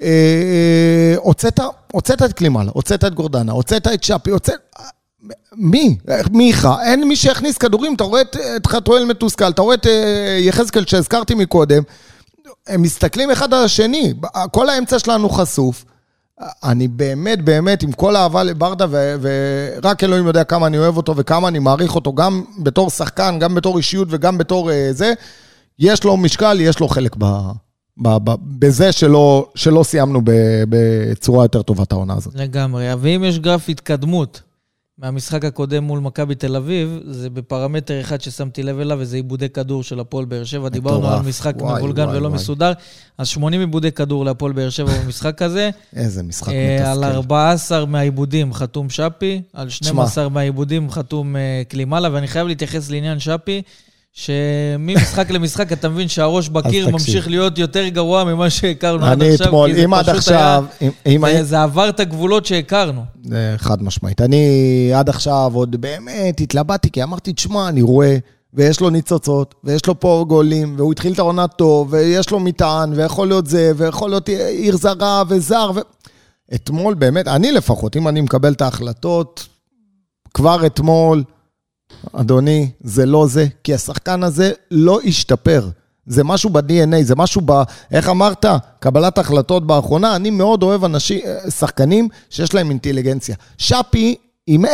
[0.03, 1.61] אה, הוצאת,
[1.93, 4.55] הוצאת את קלימאלה, הוצאת את גורדנה, הוצאת את שפי, הוצאת...
[5.53, 5.97] מי?
[6.33, 6.83] מיכה.
[6.83, 10.87] אין מי שיכניס כדורים, אתה רואה את, את חתואל מתוסכל, אתה רואה את אה, יחזקאל
[10.87, 11.83] שהזכרתי מקודם,
[12.67, 14.15] הם מסתכלים אחד על השני,
[14.51, 15.85] כל האמצע שלנו חשוף.
[16.65, 21.49] אני באמת, באמת, עם כל האהבה לברדה, ורק אלוהים יודע כמה אני אוהב אותו וכמה
[21.49, 25.13] אני מעריך אותו, גם בתור שחקן, גם בתור אישיות וגם בתור uh, זה,
[25.79, 27.25] יש לו משקל, יש לו חלק ב...
[28.59, 30.21] בזה שלא, שלא סיימנו
[30.69, 32.35] בצורה יותר טובה את העונה הזאת.
[32.35, 34.43] לגמרי, ואם יש גרף התקדמות
[35.01, 39.83] מהמשחק הקודם מול מכבי תל אביב, זה בפרמטר אחד ששמתי לב אליו, וזה עיבודי כדור
[39.83, 40.69] של הפועל באר שבע.
[40.69, 42.35] דיברנו על משחק מבולגן ולא וואי.
[42.35, 42.73] מסודר,
[43.19, 45.71] אז 80 עיבודי כדור להפועל באר שבע במשחק הזה.
[45.97, 47.05] איזה משחק אה, מתסכל.
[47.05, 53.19] על 14 מהעיבודים חתום שפי, על 12 מהעיבודים חתום אה, קלימאלה, ואני חייב להתייחס לעניין
[53.19, 53.63] שפי.
[54.13, 59.27] שממשחק למשחק אתה מבין שהראש בקיר ממשיך להיות יותר גרוע ממה שהכרנו עד עכשיו.
[59.27, 60.65] אני אתמול, אם עד עכשיו...
[61.43, 63.05] זה עבר את הגבולות שהכרנו.
[63.57, 64.21] חד משמעית.
[64.21, 68.19] אני עד עכשיו עוד באמת התלבטתי, כי אמרתי, תשמע, אני רואה,
[68.55, 72.93] ויש לו ניצוצות, ויש לו פה גולים, והוא התחיל את העונה טוב, ויש לו מטען,
[72.93, 75.71] ויכול להיות זה, ויכול להיות עיר זרה וזר.
[76.55, 79.49] אתמול באמת, אני לפחות, אם אני מקבל את ההחלטות,
[80.35, 81.23] כבר אתמול...
[82.13, 85.69] אדוני, זה לא זה, כי השחקן הזה לא השתפר.
[86.07, 87.63] זה משהו ב-DNA, זה משהו ב...
[87.93, 88.47] איך אמרת?
[88.81, 90.17] קבלת החלטות באחרונה.
[90.17, 93.37] אני מאוד אוהב אנשים, שחקנים שיש להם אינטליגנציה.
[93.59, 94.69] שפי עם 10%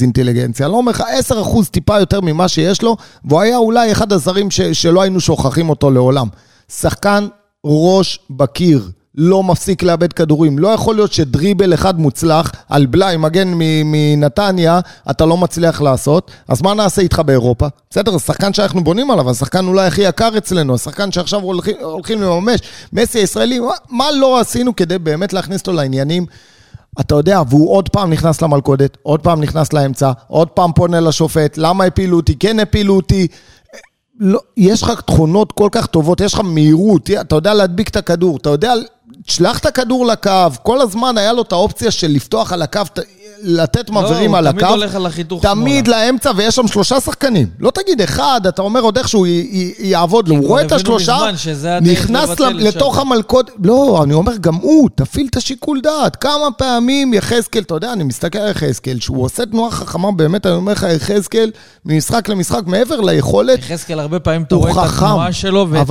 [0.00, 1.34] אינטליגנציה, לא אומר לך 10%
[1.70, 4.60] טיפה יותר ממה שיש לו, והוא היה אולי אחד הזרים ש...
[4.60, 6.28] שלא היינו שוכחים אותו לעולם.
[6.68, 7.26] שחקן
[7.64, 8.90] ראש בקיר.
[9.14, 10.58] לא מפסיק לאבד כדורים.
[10.58, 13.52] לא יכול להיות שדריבל אחד מוצלח על בלאי, מגן
[13.84, 17.66] מנתניה, אתה לא מצליח לעשות, אז מה נעשה איתך באירופה?
[17.90, 22.22] בסדר, זה שחקן שאנחנו בונים עליו, השחקן אולי הכי יקר אצלנו, השחקן שעכשיו הולכים, הולכים
[22.22, 22.60] לממש,
[22.92, 26.26] מסי הישראלי, מה, מה לא עשינו כדי באמת להכניס אותו לעניינים?
[27.00, 31.58] אתה יודע, והוא עוד פעם נכנס למלכודת, עוד פעם נכנס לאמצע, עוד פעם פונה לשופט,
[31.58, 33.26] למה הפילו אותי, כן הפילו אותי.
[34.20, 38.36] לא, יש לך תכונות כל כך טובות, יש לך מהירות, אתה יודע להדביק את הכדור,
[38.36, 38.74] אתה יודע
[39.26, 40.30] תשלח את הכדור לקו,
[40.62, 42.80] כל הזמן היה לו את האופציה של לפתוח על הקו,
[43.42, 44.60] לתת לא, מעברים על הקו.
[44.60, 45.54] לא, הוא תמיד הולך על החיתוך שמאלה.
[45.54, 47.46] תמיד לאמצע, ויש שם שלושה שחקנים.
[47.60, 49.26] לא תגיד אחד, אתה אומר עוד איכשהו
[49.78, 50.34] יעבוד לו.
[50.36, 51.18] הוא רואה את השלושה,
[51.82, 53.50] נכנס לתוך המלכוד.
[53.64, 56.16] לא, אני אומר, גם הוא, תפעיל את השיקול דעת.
[56.16, 60.54] כמה פעמים יחזקאל, אתה יודע, אני מסתכל על יחזקאל, שהוא עושה תנועה חכמה, באמת, אני
[60.54, 61.50] אומר לך, יחזקאל,
[61.84, 65.86] ממשחק למשחק, מעבר ליכולת, יחזקאל, הרבה פעמים אתה רואה את התנועה שלו, ואת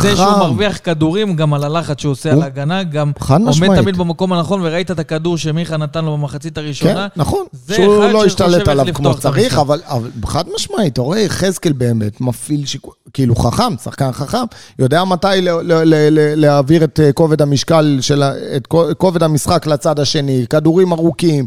[0.00, 4.32] זה שהוא מרוויח כדורים, גם על הלחץ שהוא עושה על ההגנה, גם עומד תמיד במקום
[4.32, 6.91] הנכון, וראית את הכדור שמיכה נתן לו במחצית הראשונה.
[6.94, 7.44] כן, נכון.
[7.74, 12.66] שהוא לא השתלט עליו כמו שצריך, אבל, אבל חד משמעית, אתה רואה, יחזקאל באמת מפעיל
[12.66, 14.44] שיקול, כאילו חכם, שחקן חכם,
[14.78, 18.22] יודע מתי ל, ל, ל, ל, להעביר את אה, כובד המשקל, של,
[18.56, 18.66] את
[18.98, 21.46] כובד המשחק לצד השני, כדורים ארוכים.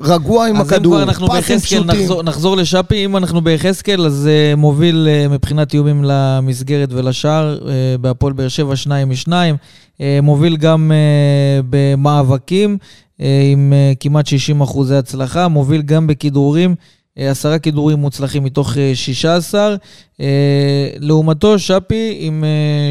[0.00, 2.00] רגוע עם אז אם הכדור, כבר אנחנו פסים ביחזקאל, פשוטים.
[2.00, 3.04] נחזור, נחזור לשאפי.
[3.04, 7.64] אם אנחנו ביחזקאל, אז uh, מוביל uh, מבחינת איומים למסגרת ולשער, uh,
[8.00, 9.56] בהפועל באר שבע שניים משניים.
[9.96, 12.78] Uh, מוביל גם uh, במאבקים,
[13.52, 15.48] עם uh, כמעט 60 אחוזי הצלחה.
[15.48, 19.76] מוביל גם בכדרורים, uh, עשרה כדרורים מוצלחים מתוך uh, 16.
[20.16, 20.20] Uh,
[20.98, 22.44] לעומתו, שפי עם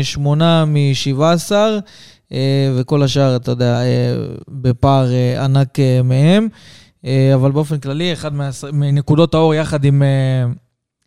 [0.03, 1.51] שמונה מ-17.
[1.51, 2.33] uh,
[2.75, 3.81] וכל השאר, אתה יודע,
[4.47, 5.07] בפער
[5.39, 6.47] ענק מהם.
[7.05, 8.31] אה, אבל באופן כללי, אחד
[8.73, 10.45] מנקודות האור יחד עם אה,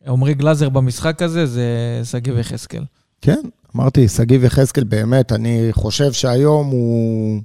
[0.07, 2.85] עמרי גלאזר במשחק הזה, זה שגיב יחזקאל.
[3.21, 3.41] כן,
[3.77, 7.41] אמרתי, שגיב יחזקאל באמת, אני חושב שהיום הוא...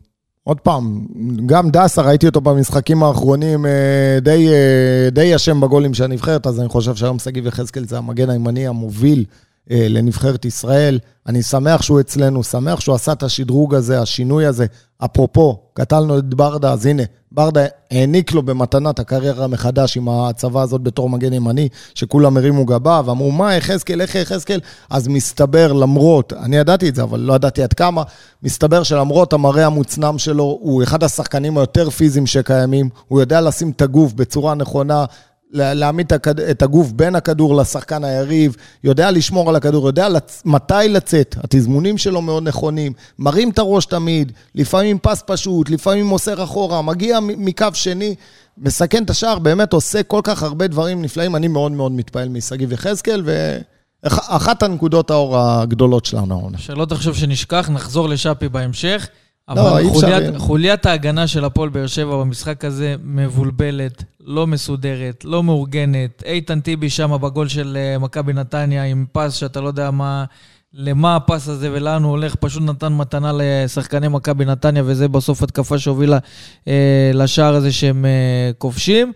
[0.49, 1.05] עוד פעם,
[1.45, 6.59] גם דסה, ראיתי אותו במשחקים האחרונים, אה, די, אה, די אשם בגולים של הנבחרת, אז
[6.59, 9.25] אני חושב שהיום שגיב יחזקאל זה המגן הימני המוביל
[9.67, 11.00] לנבחרת ישראל.
[11.28, 14.65] אני שמח שהוא אצלנו, שמח שהוא עשה את השדרוג הזה, השינוי הזה.
[15.06, 20.62] אפרופו, קטלנו את ברדה, אז הנה, ברדה העניק לו במתנה את הקריירה מחדש עם ההצבה
[20.62, 24.60] הזאת בתור מגן ימני, שכולם הרימו גבה ואמרו, מה, יחזקאל, איך יחזקאל?
[24.89, 28.04] אז מסתבר, למרות, אני ידעתי את זה, אבל לא ידעתי עד כמה,
[28.43, 33.82] מסתבר שלמרות המראה המוצנם שלו, הוא אחד השחקנים היותר פיזיים שקיימים, הוא יודע לשים את
[33.82, 35.06] הגוף בצורה נכונה,
[35.51, 36.13] להעמיד
[36.51, 40.41] את הגוף בין הכדור לשחקן היריב, יודע לשמור על הכדור, יודע לצ...
[40.45, 46.43] מתי לצאת, התזמונים שלו מאוד נכונים, מרים את הראש תמיד, לפעמים פס פשוט, לפעמים מוסר
[46.43, 48.15] אחורה, מגיע מקו שני,
[48.57, 52.71] מסכן את השער, באמת עושה כל כך הרבה דברים נפלאים, אני מאוד מאוד מתפעל משגיב
[52.71, 53.23] יחזקאל,
[54.03, 56.49] ואחת הנקודות האור הגדולות שלנו.
[56.57, 59.07] שלא תחשוב שנשכח, נחזור לשאפי בהמשך.
[59.55, 60.38] לא, אבל אפשר, חוליית, אין.
[60.38, 66.23] חוליית ההגנה של הפועל באר שבע במשחק הזה מבולבלת, לא מסודרת, לא מאורגנת.
[66.25, 70.25] איתן טיבי שם בגול של אה, מכבי נתניה עם פס שאתה לא יודע מה,
[70.73, 75.79] למה הפס הזה ולאן הוא הולך, פשוט נתן מתנה לשחקני מכבי נתניה, וזה בסוף התקפה
[75.79, 76.17] שהובילה
[76.67, 79.12] אה, לשער הזה שהם אה, כובשים.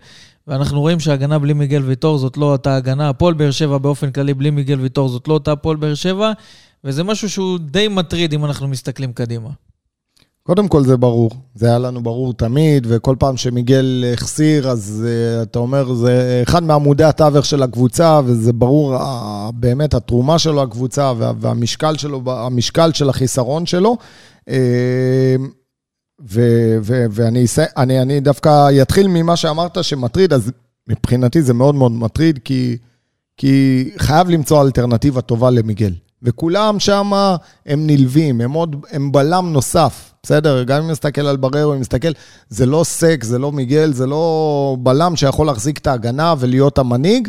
[0.46, 3.08] ואנחנו רואים שההגנה בלי מיגל ויטור זאת לא אותה הגנה.
[3.08, 6.32] הפועל באר שבע באופן כללי בלי מיגל ויטור זאת לא אותה הפועל באר שבע,
[6.84, 9.50] וזה משהו שהוא די מטריד אם אנחנו מסתכלים קדימה.
[10.46, 15.42] קודם כל זה ברור, זה היה לנו ברור תמיד, וכל פעם שמיגל החסיר, אז uh,
[15.42, 19.00] אתה אומר, זה אחד מעמודי התווך של הקבוצה, וזה ברור uh,
[19.54, 23.96] באמת התרומה שלו לקבוצה וה, והמשקל שלו, המשקל של החיסרון שלו.
[24.40, 24.52] Uh,
[26.30, 27.44] ו- ו- ואני
[27.76, 30.50] אני, אני דווקא אתחיל ממה שאמרת שמטריד, אז
[30.88, 32.76] מבחינתי זה מאוד מאוד מטריד, כי,
[33.36, 35.92] כי חייב למצוא אלטרנטיבה טובה למיגל.
[36.22, 37.12] וכולם שם
[37.66, 40.62] הם נלווים, הם עוד, הם בלם נוסף, בסדר?
[40.62, 42.08] גם אם נסתכל על בררו, אם נסתכל,
[42.48, 47.28] זה לא סק, זה לא מיגל, זה לא בלם שיכול להחזיק את ההגנה ולהיות המנהיג.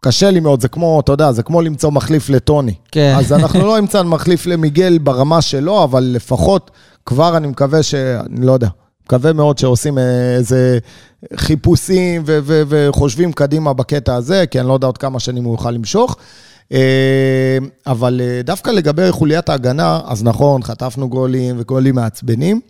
[0.00, 2.74] קשה לי מאוד, זה כמו, אתה יודע, זה כמו למצוא מחליף לטוני.
[2.92, 3.14] כן.
[3.18, 6.70] אז אנחנו לא נמצא מחליף למיגל ברמה שלו, אבל לפחות
[7.06, 7.94] כבר אני מקווה ש...
[7.94, 8.68] אני לא יודע.
[9.06, 10.78] מקווה מאוד שעושים אה, איזה
[11.36, 15.54] חיפושים ו- ו- וחושבים קדימה בקטע הזה, כי אני לא יודע עוד כמה שנים הוא
[15.54, 16.16] יוכל למשוך.
[16.72, 22.60] אה, אבל אה, דווקא לגבי חוליית ההגנה, אז נכון, חטפנו גולים וגולים מעצבנים.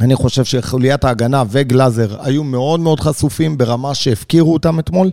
[0.00, 5.10] אני חושב שחוליית ההגנה וגלאזר היו מאוד מאוד חשופים ברמה שהפקירו אותם אתמול.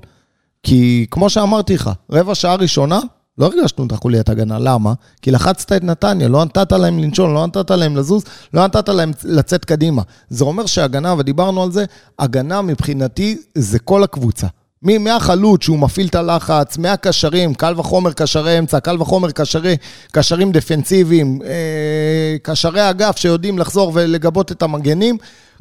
[0.63, 2.99] כי כמו שאמרתי לך, רבע שעה ראשונה,
[3.37, 4.59] לא הרגשנו את החוליית הגנה.
[4.59, 4.93] למה?
[5.21, 9.11] כי לחצת את נתניה, לא נתת להם לנשון, לא נתת להם לזוז, לא נתת להם
[9.23, 10.01] לצאת קדימה.
[10.29, 11.85] זה אומר שהגנה, ודיברנו על זה,
[12.19, 14.47] הגנה מבחינתי זה כל הקבוצה.
[14.83, 19.77] מהחלוץ שהוא מפעיל את הלחץ, מהקשרים, קל וחומר קשרי אמצע, קל וחומר קשרי,
[20.11, 25.17] קשרים דפנסיביים, אה, קשרי אגף שיודעים לחזור ולגבות את המגנים.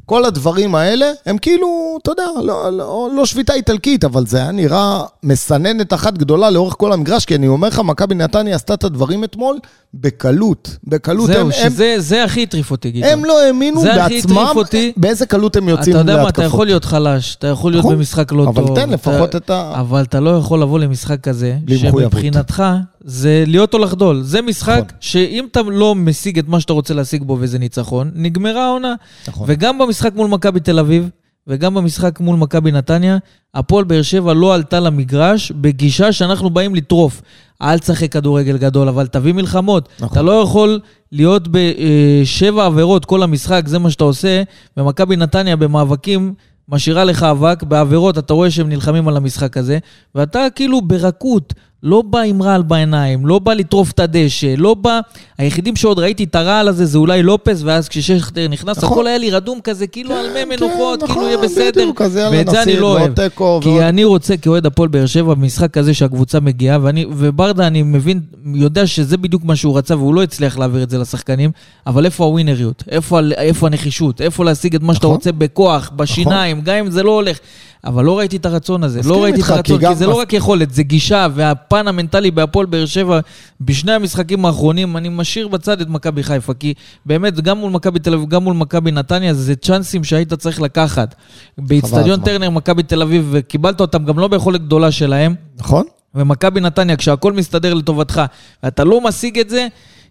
[0.06, 4.50] כל הדברים האלה הם כאילו, אתה יודע, לא, לא, לא שביתה איטלקית, אבל זה היה
[4.50, 8.84] נראה מסננת אחת גדולה לאורך כל המגרש, כי אני אומר לך, מכבי נתניה עשתה את
[8.84, 9.58] הדברים אתמול
[9.94, 11.26] בקלות, בקלות.
[11.26, 13.06] זהו, הם, הם, שזה זה הכי הטריף אותי, גיטו.
[13.06, 14.92] הם לא האמינו בעצמם אותי.
[14.96, 16.08] באיזה קלות הם יוצאים אתה להתקפות.
[16.12, 18.76] יודע מה, אתה יכול להיות חלש, אתה יכול להיות נכון, במשחק לא אבל טוב.
[18.76, 19.80] תן לפחות אתה- את ה...
[19.80, 21.56] אבל אתה לא יכול לבוא למשחק כזה.
[21.76, 22.62] שמבחינתך
[23.04, 24.22] זה להיות או לחדול.
[24.22, 24.96] זה משחק נכון.
[25.00, 28.94] שאם אתה לא משיג את מה שאתה רוצה להשיג בו וזה ניצחון, נגמרה העונה.
[29.28, 29.46] נכון.
[29.50, 31.08] וגם במשחק מול מכבי תל אביב,
[31.48, 33.18] וגם במשחק מול מכבי נתניה,
[33.54, 37.22] הפועל באר שבע לא עלתה למגרש בגישה שאנחנו באים לטרוף.
[37.62, 39.88] אל תשחק כדורגל גדול, אבל תביא מלחמות.
[40.00, 40.08] נכון.
[40.12, 40.80] אתה לא יכול
[41.12, 44.42] להיות בשבע עבירות כל המשחק, זה מה שאתה עושה,
[44.76, 46.34] ומכבי נתניה במאבקים
[46.68, 49.78] משאירה לך אבק, בעבירות אתה רואה שהם נלחמים על המשחק הזה,
[50.14, 55.00] ואתה כאילו ברכות, לא בא עם רעל בעיניים, לא בא לטרוף את הדשא, לא בא...
[55.38, 58.92] היחידים שעוד ראיתי את הרעל הזה זה אולי לופס, ואז כששכטר נכנס, נכון.
[58.92, 61.70] הכל היה לי רדום כזה, כאילו על מי מנוחות, כן, כאילו נכון, יהיה בסדר.
[61.82, 63.14] בדיוק, אז יאללה, ואת זה אני לא אוהב.
[63.14, 67.66] תיקו, כי ועוד- אני רוצה, כאוהד הפועל באר שבע, במשחק כזה שהקבוצה מגיעה, ואני, וברדה,
[67.66, 68.20] אני מבין,
[68.54, 71.50] יודע שזה בדיוק מה שהוא רצה, והוא לא הצליח להעביר את זה לשחקנים,
[71.86, 72.84] אבל איפה הווינריות?
[72.90, 74.20] איפה, איפה הנחישות?
[74.20, 75.14] איפה להשיג את מה שאתה נכון.
[75.16, 77.38] רוצה בכוח, בשיניים, גם אם זה לא הולך.
[77.84, 80.12] אבל לא ראיתי את הרצון הזה, לא ראיתי את כי הרצון, גם כי זה לא
[80.12, 83.20] מס- רק יכולת, זה גישה, והפן המנטלי בהפועל באר שבע,
[83.60, 86.74] בשני המשחקים האחרונים, אני משאיר בצד את מכבי חיפה, כי
[87.06, 91.14] באמת, גם מול מכבי תל אביב, גם מול מכבי נתניה, זה צ'אנסים שהיית צריך לקחת.
[91.58, 92.20] באיצטדיון.
[92.20, 95.84] טרנר, מכבי תל אביב, וקיבלת אותם גם לא ביכולת גדולה שלהם, נכון?
[96.14, 98.22] ומכבי נתניה, כשהכול מסתדר לטובתך,
[98.62, 99.66] ואתה לא משיג את זה,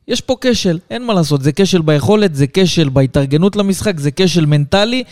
[0.08, 4.46] יש פה כשל, אין מה לעשות, זה כשל ביכולת, זה כשל בהתארגנות למשחק, זה כשל
[4.46, 5.04] מנטלי.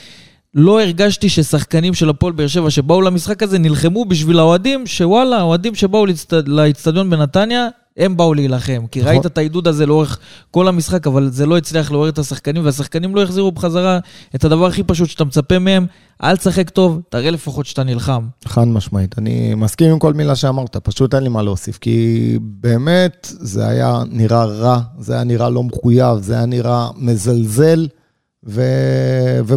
[0.56, 5.76] לא הרגשתי ששחקנים של הפועל באר שבע שבאו למשחק הזה נלחמו בשביל האוהדים, שוואלה, האוהדים
[5.76, 6.06] שבאו
[6.46, 8.86] לאצטדיון בנתניה, הם באו להילחם.
[8.92, 9.12] כי נכון.
[9.12, 10.20] ראית את העידוד הזה לאורך
[10.52, 14.00] כל המשחק, אבל זה לא הצליח לעורר את השחקנים, והשחקנים לא החזירו בחזרה
[14.36, 15.86] את הדבר הכי פשוט שאתה מצפה מהם,
[16.24, 18.28] אל תשחק טוב, תראה לפחות שאתה נלחם.
[18.46, 19.16] חד משמעית.
[19.18, 24.04] אני מסכים עם כל מילה שאמרת, פשוט אין לי מה להוסיף, כי באמת זה היה
[24.10, 27.88] נראה רע, זה היה נראה לא מחויב, זה היה נראה מזלזל,
[28.48, 28.62] ו...
[29.46, 29.56] ו...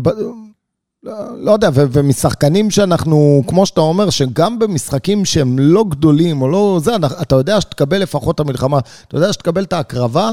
[1.09, 6.49] לא, לא יודע, ו- ומשחקנים שאנחנו, כמו שאתה אומר, שגם במשחקים שהם לא גדולים או
[6.49, 10.31] לא זה, אתה יודע שתקבל לפחות את המלחמה, אתה יודע שתקבל את ההקרבה,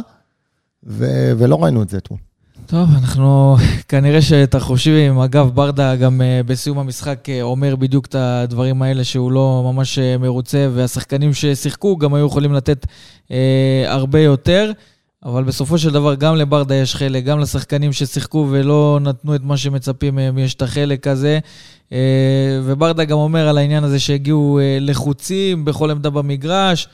[0.83, 2.19] ו- ולא ראינו את זה אתמול.
[2.65, 3.55] טוב, אנחנו
[3.89, 9.03] כנראה שאת החושבים, אגב, ברדה גם אה, בסיום המשחק אה, אומר בדיוק את הדברים האלה
[9.03, 12.85] שהוא לא ממש אה, מרוצה, והשחקנים ששיחקו גם היו יכולים לתת
[13.31, 14.71] אה, הרבה יותר,
[15.25, 19.57] אבל בסופו של דבר גם לברדה יש חלק, גם לשחקנים ששיחקו ולא נתנו את מה
[19.57, 21.39] שמצפים מהם, יש את החלק הזה.
[21.91, 26.87] אה, וברדה גם אומר על העניין הזה שהגיעו אה, לחוצים בכל עמדה במגרש,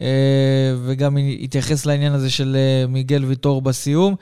[0.00, 0.06] אה,
[0.84, 2.56] וגם התייחס לעניין הזה של
[2.88, 4.14] מיגל ויטור בסיום.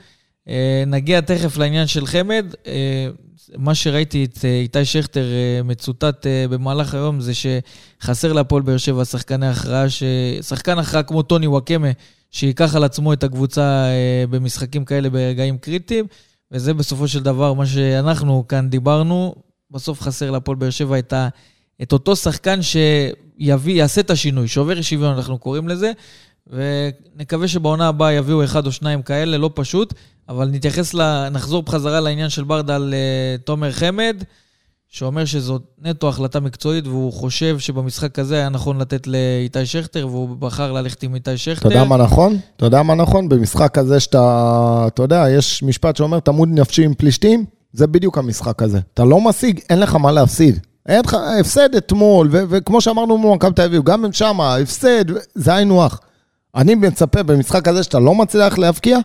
[0.87, 2.45] נגיע תכף לעניין של חמד.
[3.57, 5.25] מה שראיתי את איתי שכטר
[5.63, 9.85] מצוטט במהלך היום זה שחסר להפועל באר שבע שחקני הכרעה,
[10.41, 11.87] שחקן הכרעה כמו טוני וואקמה,
[12.35, 16.05] שייקח על עצמו את הקבוצה אה, במשחקים כאלה ברגעים קריטיים,
[16.51, 19.35] וזה בסופו של דבר מה שאנחנו כאן דיברנו.
[19.71, 21.27] בסוף חסר להפועל באר שבע את, ה,
[21.81, 25.91] את אותו שחקן שיביא, יעשה את השינוי, שובר שוויון אנחנו קוראים לזה,
[26.47, 29.93] ונקווה שבעונה הבאה יביאו אחד או שניים כאלה, לא פשוט,
[30.29, 31.29] אבל נתייחס, ל...
[31.29, 34.23] נחזור בחזרה לעניין של ברדה על uh, תומר חמד,
[34.95, 40.37] שאומר שזאת נטו החלטה מקצועית, והוא חושב שבמשחק הזה היה נכון לתת לאיתי שכטר, והוא
[40.39, 41.67] בחר ללכת עם איתי שכטר.
[41.67, 42.37] אתה יודע מה נכון?
[42.55, 43.29] אתה יודע מה נכון?
[43.29, 48.61] במשחק הזה שאתה, אתה יודע, יש משפט שאומר, תמוד נפשי עם פלישתים, זה בדיוק המשחק
[48.61, 48.79] הזה.
[48.93, 50.59] אתה לא משיג, אין לך מה להפסיד.
[50.85, 55.05] אין לך, הפסד אתמול, וכמו שאמרנו מול תל אביב, גם שמה, הפסד,
[55.35, 55.99] זה היינו הך.
[56.55, 58.97] אני מצפה במשחק הזה שאתה לא מצליח להבקיע,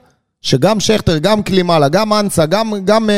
[0.42, 3.14] שגם שכטר, גם קלימאלה, גם אנסה, גם, גם, אה,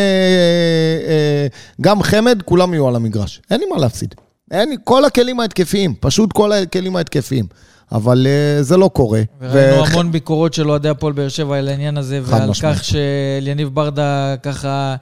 [1.08, 1.46] אה,
[1.80, 3.40] גם חמד, כולם יהיו על המגרש.
[3.50, 4.14] אין לי מה להפסיד.
[4.50, 7.46] אין לי, כל הכלים ההתקפיים, פשוט כל הכלים ההתקפיים.
[7.92, 9.22] אבל אה, זה לא קורה.
[9.40, 12.76] וראינו ו- המון ביקורות של אוהדי הפועל באר שבע על העניין הזה, ועל משמעית.
[12.76, 14.96] כך שאליניב ברדה ככה,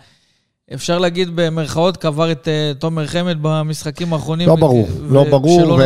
[0.75, 4.49] אפשר להגיד במרכאות, קבר את אה, תומר חמד במשחקים האחרונים.
[4.49, 5.83] לא ברור, ו- לא ברור, לא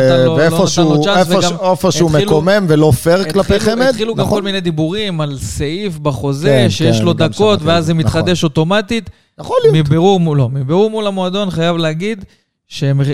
[2.09, 4.37] התחילו- מקומם ולא פייר כלפי חמד, התחילו גם נכון.
[4.37, 7.93] כל מיני דיבורים על סעיף בחוזה, כן, שיש כן, לו גם דקות, ואז זה, זה
[7.93, 9.09] מתחדש אוטומטית.
[9.39, 9.75] יכול להיות.
[9.87, 12.25] מבירור מול, לא, מבירור מול המועדון, חייב להגיד
[12.67, 13.05] שהם אה,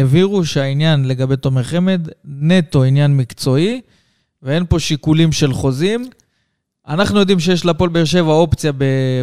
[0.00, 3.80] הבהירו שהעניין לגבי תומר חמד, נטו עניין מקצועי,
[4.42, 6.08] ואין פה שיקולים של חוזים.
[6.88, 8.72] אנחנו יודעים שיש להפועל באר שבע אופציה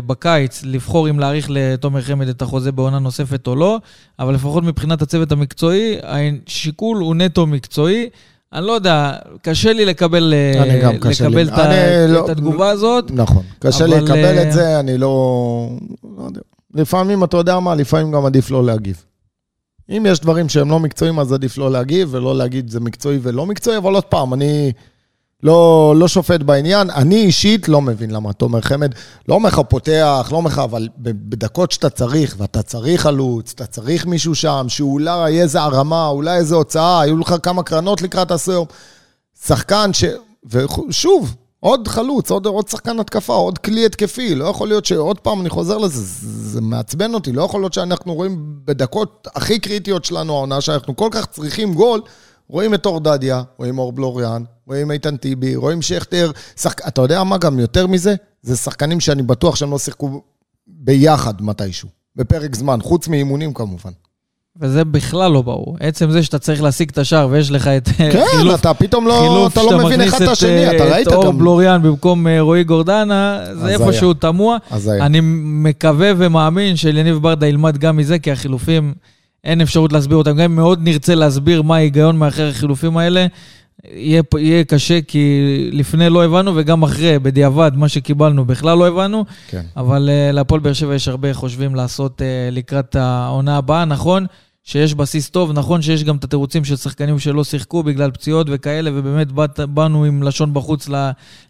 [0.05, 3.79] בקיץ לבחור אם להאריך לתומר חמד את החוזה בעונה נוספת או לא,
[4.19, 8.09] אבל לפחות מבחינת הצוות המקצועי, השיקול הוא נטו מקצועי.
[8.53, 11.43] אני לא יודע, קשה לי לקבל, אה, קשה לי.
[11.43, 11.63] לקבל
[12.05, 13.11] את, לא- את התגובה הזאת.
[13.11, 13.43] נכון.
[13.59, 15.69] קשה לי אבל, לקבל אה, את זה, אני לא...
[16.17, 16.41] לא יודע.
[16.73, 19.03] לפעמים, אתה יודע מה, לפעמים גם עדיף לא להגיב.
[19.89, 23.45] אם יש דברים שהם לא מקצועיים, אז עדיף לא להגיב, ולא להגיד זה מקצועי ולא
[23.45, 24.71] מקצועי, אבל עוד פעם, אני
[25.43, 26.89] לא, לא שופט בעניין.
[26.89, 28.91] אני אישית לא מבין למה תומר חמד,
[29.27, 33.65] לא אומר לך פותח, לא אומר לך, אבל בדקות שאתה צריך, ואתה צריך חלוץ, אתה
[33.65, 38.31] צריך מישהו שם, שאולי יהיה איזה הרמה, אולי איזה הוצאה, היו לך כמה קרנות לקראת
[38.31, 38.65] הסיום.
[39.45, 40.03] שחקן ש...
[40.45, 44.35] ושוב, עוד חלוץ, עוד, עוד שחקן התקפה, עוד כלי התקפי.
[44.35, 47.31] לא יכול להיות שעוד פעם אני חוזר לזה, זה, זה מעצבן אותי.
[47.31, 52.01] לא יכול להיות שאנחנו רואים בדקות הכי קריטיות שלנו, העונה שאנחנו כל כך צריכים גול,
[52.49, 56.31] רואים את אור דדיה, רואים אור בלוריאן, רואים איתן טיבי, רואים שכטר.
[56.57, 56.87] שחק...
[56.87, 58.15] אתה יודע מה גם יותר מזה?
[58.41, 60.21] זה שחקנים שאני בטוח שהם לא שיחקו
[60.67, 63.91] ביחד מתישהו, בפרק זמן, חוץ מאימונים כמובן.
[64.61, 65.77] וזה בכלל לא ברור.
[65.79, 69.07] עצם זה שאתה צריך להשיג את השער ויש לך את אה, כן, חילוף, אתה פתאום
[69.07, 71.37] לא, חילוף אתה לא מבין אחד את השני, אתה ראית את אור גם.
[71.37, 73.67] בלוריאן במקום אה, רועי גורדנה, זה.
[73.67, 74.57] איפשהו תמוה.
[75.01, 78.93] אני מקווה ומאמין שאליניב ברדה ילמד גם מזה, כי החילופים,
[79.43, 80.31] אין אפשרות להסביר אותם.
[80.31, 83.27] גם אם מאוד נרצה להסביר מה ההיגיון מאחורי החילופים האלה,
[83.83, 89.25] יהיה, יהיה קשה, כי לפני לא הבנו, וגם אחרי, בדיעבד, מה שקיבלנו בכלל לא הבנו.
[89.47, 89.61] כן.
[89.77, 93.85] אבל uh, להפועל באר שבע יש הרבה חושבים לעשות uh, לקראת העונה הבאה.
[93.85, 94.25] נכון
[94.63, 98.89] שיש בסיס טוב, נכון שיש גם את התירוצים של שחקנים שלא שיחקו בגלל פציעות וכאלה,
[98.93, 100.89] ובאמת באת, באנו עם לשון בחוץ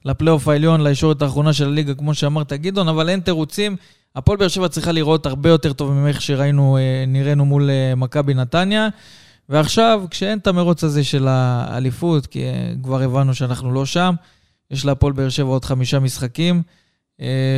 [0.06, 3.76] לפלייאוף העליון, לישורת האחרונה של הליגה, כמו שאמרת, גדעון, אבל אין תירוצים.
[4.16, 8.34] הפועל באר שבע צריכה לראות הרבה יותר טוב ממך שראינו, אה, נראינו מול אה, מכבי
[8.34, 8.88] נתניה.
[9.50, 14.16] ועכשיו, כשאין את המרוץ הזה של האליפות, כי אה, כבר הבנו שאנחנו לא שם,
[14.72, 16.62] יש להפועל באר שבע עוד חמישה משחקים,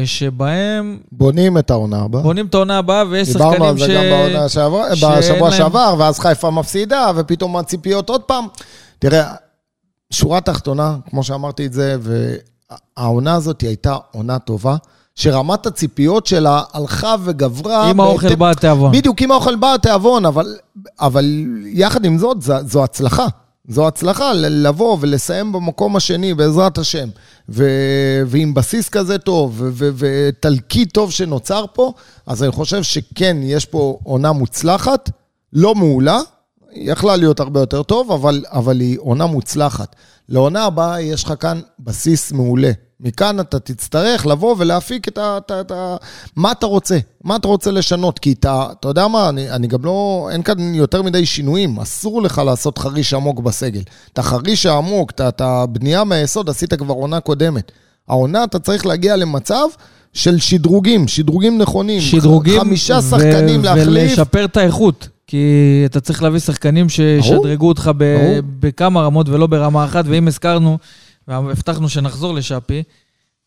[0.06, 2.22] שבהם בונים את העונה הבאה.
[2.22, 3.90] בונים את העונה הבאה, ויש דיברנו שחקנים על זה ש...
[3.90, 8.46] גם בעונה שעבר- שאין בשבוע להם- שעבר, ואז חיפה מפסידה, ופתאום הציפיות עוד פעם.
[9.00, 9.34] תראה,
[10.12, 11.96] שורה תחתונה, כמו שאמרתי את זה,
[12.98, 14.76] והעונה הזאת הייתה עונה טובה,
[15.16, 17.90] שרמת הציפיות שלה הלכה וגברה.
[17.90, 18.92] עם האוכל בא התיאבון.
[18.92, 20.56] בדיוק, עם האוכל בא התיאבון, אבל,
[21.00, 23.28] אבל יחד עם זאת, זו, זו הצלחה.
[23.68, 27.10] זו הצלחה לבוא ולסיים במקום השני, בעזרת השם.
[27.50, 27.66] ו,
[28.28, 31.94] ועם בסיס כזה טוב, ותלקיט טוב שנוצר פה,
[32.28, 35.10] אז אני חושב שכן, יש פה עונה מוצלחת,
[35.54, 36.20] לא מעולה,
[36.72, 39.96] היא יכלה להיות הרבה יותר טוב, אבל, אבל היא עונה מוצלחת.
[40.30, 42.72] לעונה הבאה יש לך כאן בסיס מעולה.
[43.04, 45.38] מכאן אתה תצטרך לבוא ולהפיק את ה...
[45.38, 45.96] את ה, את ה
[46.36, 46.98] מה אתה רוצה?
[47.24, 48.20] מה אתה רוצה לשנות?
[48.20, 50.30] כי אתה, אתה יודע מה, אני, אני גם לא...
[50.32, 51.80] אין כאן יותר מדי שינויים.
[51.80, 53.82] אסור לך לעשות חריש עמוק בסגל.
[54.14, 57.72] את החריש העמוק, את הבנייה מהיסוד, עשית כבר עונה קודמת.
[58.08, 59.66] העונה, אתה צריך להגיע למצב
[60.14, 62.02] של שדרוגים, שדרוגים נכונים.
[62.02, 64.12] שדרוגים, חמישה ו- שחקנים להחליף.
[64.12, 65.08] ולשפר את האיכות.
[65.28, 68.36] כי אתה צריך להביא שחקנים שישדרגו אותך ב- ברור.
[68.60, 70.78] בכמה רמות ולא ברמה אחת, ואם הזכרנו,
[71.40, 72.84] והבטחנו שנחזור לשאפי,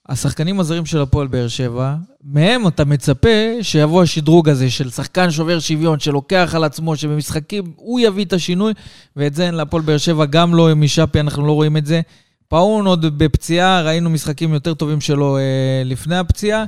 [0.09, 1.95] השחקנים הזרים של הפועל באר שבע,
[2.25, 3.29] מהם אתה מצפה
[3.63, 8.73] שיבוא השדרוג הזה של שחקן שובר שוויון, שלוקח על עצמו, שבמשחקים הוא יביא את השינוי,
[9.17, 12.01] ואת זה אין להפועל באר שבע, גם לא משאפי, אנחנו לא רואים את זה.
[12.49, 16.65] פאון עוד בפציעה, ראינו משחקים יותר טובים שלו אה, לפני הפציעה,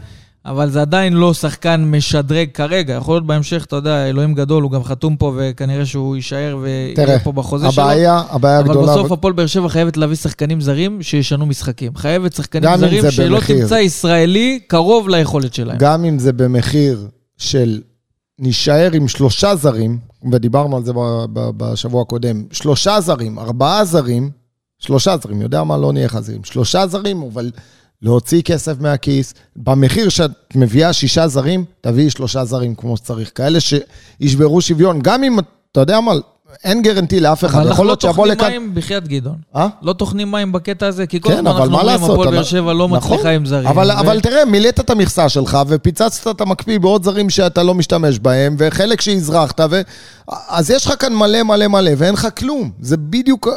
[0.47, 2.95] אבל זה עדיין לא שחקן משדרג כרגע.
[2.95, 6.97] יכול להיות בהמשך, אתה יודע, אלוהים גדול, הוא גם חתום פה, וכנראה שהוא יישאר ויהיה
[6.97, 7.85] תראה, פה בחוזה שלו.
[7.85, 8.93] הבעיה, הבעיה אבל הגדולה...
[8.93, 11.97] בסוף הפועל באר שבע חייבת להביא שחקנים זרים שישנו משחקים.
[11.97, 13.61] חייבת שחקנים זרים שלא במחיר.
[13.61, 15.79] תמצא ישראלי קרוב ליכולת שלהם.
[15.79, 17.81] גם אם זה במחיר של
[18.39, 19.99] נישאר עם שלושה זרים,
[20.33, 20.93] ודיברנו על זה
[21.57, 24.31] בשבוע הקודם, שלושה זרים, ארבעה זרים,
[24.79, 27.51] שלושה זרים, יודע מה, לא נהיה חזירים, שלושה זרים, אבל
[28.03, 34.61] להוציא כסף מהכיס, במחיר שאת מביאה שישה זרים, תביאי שלושה זרים כמו שצריך, כאלה שישברו
[34.61, 35.39] שוויון, גם אם,
[35.73, 36.13] אתה יודע מה,
[36.65, 38.51] אין גרנטי לאף אחד, אבל אנחנו יכול לא טוחנים לכאן...
[38.51, 39.37] מים בחייאת גדעון.
[39.57, 39.69] אה?
[39.83, 42.03] לא טוחנים מים בקטע הזה, כי כל כן, הזמן אבל אנחנו אומרים?
[42.03, 43.13] הפועל באר שבע לא נכון.
[43.13, 43.67] מצליחה עם זרים.
[43.67, 47.75] אבל, ו- אבל תראה, מילאת את המכסה שלך ופיצצת את המקפיא בעוד זרים שאתה לא
[47.75, 49.81] משתמש בהם, וחלק שהזרחת, ו...
[50.49, 52.71] אז יש לך כאן מלא מלא מלא, ואין לך כלום.
[52.81, 53.49] זה בדיוק,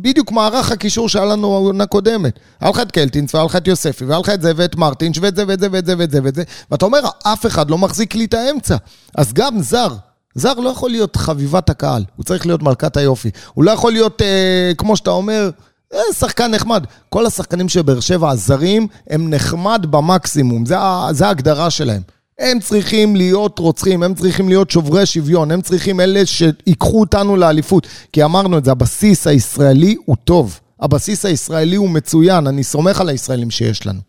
[0.00, 2.38] בדיוק מערך הקישור שהיה לנו העונה קודמת.
[2.60, 5.36] היה לך את קלטינס, והיה לך את יוספי, והיה לך את זה, ואת מרטינש, ואת
[5.36, 8.14] זה, ואת זה, ואת זה, ואת זה, ואת זה, ואתה אומר, אף אחד לא מחזיק
[8.14, 8.76] לי את האמצע.
[9.14, 9.88] אז גם זר,
[10.36, 13.30] זר לא יכול להיות חביבת הקהל, הוא צריך להיות מלכת היופי.
[13.54, 15.50] הוא לא יכול להיות, אה, כמו שאתה אומר,
[15.94, 16.84] אה, שחקן נחמד.
[17.08, 22.02] כל השחקנים של באר שבע, הזרים, הם נחמד במקסימום, זה, ההגדרה שלהם.
[22.38, 27.86] הם צריכים להיות רוצחים, הם צריכים להיות שוברי שוויון, הם צריכים אלה שיקחו אותנו לאליפות.
[28.12, 30.60] כי אמרנו את זה, הבסיס הישראלי הוא טוב.
[30.80, 34.00] הבסיס הישראלי הוא מצוין, אני סומך על הישראלים שיש לנו.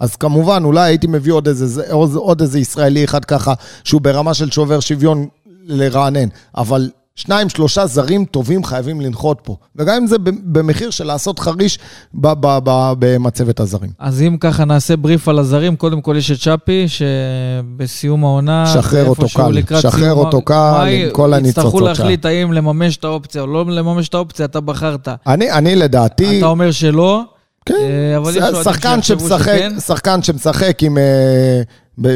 [0.00, 4.34] אז כמובן, אולי הייתי מביא עוד איזה, עוד, עוד איזה ישראלי אחד ככה, שהוא ברמה
[4.34, 5.28] של שובר שוויון
[5.66, 6.28] לרענן.
[6.56, 9.56] אבל שניים, שלושה זרים טובים חייבים לנחות פה.
[9.76, 11.78] וגם אם זה במחיר של לעשות חריש
[12.14, 13.90] במצבת הזרים.
[13.98, 18.66] אז אם ככה נעשה בריף על הזרים, קודם כל יש את צ'אפי, שבסיום העונה...
[18.66, 21.84] שחרר אותו קל, שחרר אותו קל עם כל הניצוצות יצטרכו שם.
[21.84, 25.08] להחליט האם לממש את האופציה או לא לממש את האופציה, אתה בחרת.
[25.26, 26.38] אני, אני לדעתי...
[26.38, 27.22] אתה אומר שלא,
[27.66, 29.60] כן, אה, אבל יש אוהדים שחקן שמשחק.
[29.86, 31.62] שחקן שמשחק עם, אה,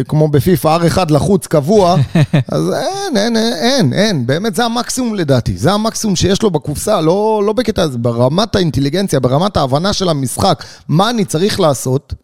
[0.09, 1.97] כמו בפיפא, R1 לחוץ קבוע,
[2.53, 7.01] אז אין, אין, אין, אין, אין, באמת זה המקסימום לדעתי, זה המקסימום שיש לו בקופסה,
[7.01, 12.15] לא, לא בקטע הזה, ברמת האינטליגנציה, ברמת ההבנה של המשחק, מה אני צריך לעשות,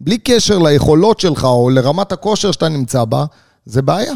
[0.00, 3.24] בלי קשר ליכולות שלך או לרמת הכושר שאתה נמצא בה,
[3.66, 4.14] זה בעיה.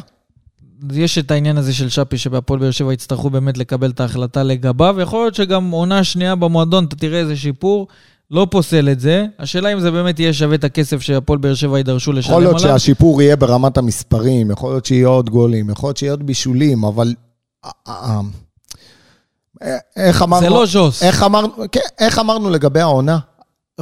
[0.92, 4.96] יש את העניין הזה של שפי, שבהפועל באר שבע יצטרכו באמת לקבל את ההחלטה לגביו.
[5.00, 7.88] יכול להיות שגם עונה שנייה במועדון, אתה תראה איזה שיפור.
[8.34, 9.26] לא פוסל את זה.
[9.38, 12.50] השאלה אם זה באמת יהיה שווה את הכסף שהפועל באר שבע יידרשו לשלם יכול עליו.
[12.50, 16.84] להיות שהשיפור יהיה ברמת המספרים, יכול להיות שיהיה עוד גולים, יכול להיות שיהיה עוד בישולים,
[16.84, 17.14] אבל
[19.96, 20.42] איך אמרנו...
[20.42, 21.02] זה לא ז'וס.
[21.02, 23.18] איך אמרנו, כן, איך אמרנו לגבי העונה?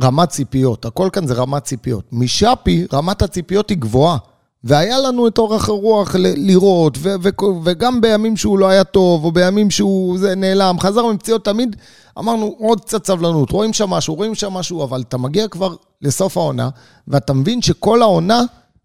[0.03, 0.85] רמת ציפיות.
[0.85, 2.05] הכל כאן זה רמת ציפיות.
[2.13, 4.19] משאפי, רמת הציפיות היא גבוהה.
[4.65, 9.25] והיה לנו את אורך הרוח ל- לראות, ו- ו- וגם בימים שהוא לא היה טוב,
[9.25, 11.77] או בימים שהוא זה נעלם, חזר מפציעות תמיד,
[12.19, 16.37] אמרנו עוד קצת סבלנות, רואים שם משהו, רואים שם משהו, אבל אתה מגיע כבר לסוף
[16.37, 16.69] העונה,
[17.09, 18.43] ואתה מבין שכל העונה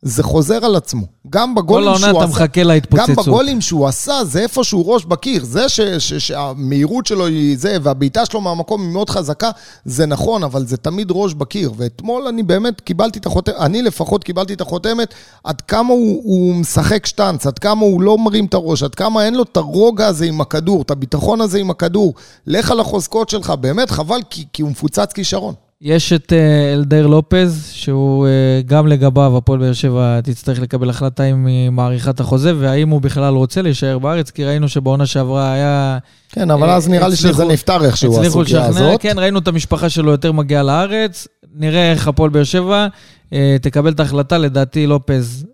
[0.07, 1.05] זה חוזר על עצמו.
[1.29, 2.07] גם בגולים שהוא עשה...
[2.07, 3.09] כל העונה אתה מחכה להתפוצצות.
[3.09, 5.45] גם בגולים שהוא עשה, זה איפשהו ראש בקיר.
[5.45, 9.51] זה ש, ש, שהמהירות שלו היא זה, והבעיטה שלו מהמקום היא מאוד חזקה,
[9.85, 11.71] זה נכון, אבל זה תמיד ראש בקיר.
[11.77, 16.55] ואתמול אני באמת קיבלתי את החותמת, אני לפחות קיבלתי את החותמת, עד כמה הוא, הוא
[16.55, 20.07] משחק שטאנץ, עד כמה הוא לא מרים את הראש, עד כמה אין לו את הרוגע
[20.07, 22.13] הזה עם הכדור, את הביטחון הזה עם הכדור.
[22.47, 25.53] לך על החוזקות שלך, באמת חבל, כי, כי הוא מפוצץ כישרון.
[25.81, 31.23] יש את אה, אלדר לופז, שהוא אה, גם לגביו, הפועל באר שבע תצטרך לקבל החלטה
[31.23, 35.53] אם היא מאריכה את החוזה, והאם הוא בכלל רוצה להישאר בארץ, כי ראינו שבעונה שעברה
[35.53, 35.97] היה...
[36.29, 39.01] כן, אבל אז נראה לי שזה נפתר איכשהו, הסוגיה הזאת.
[39.01, 42.87] כן, ראינו את המשפחה שלו יותר מגיעה לארץ, נראה איך הפועל באר שבע
[43.33, 45.45] אה, תקבל את ההחלטה, לדעתי לופז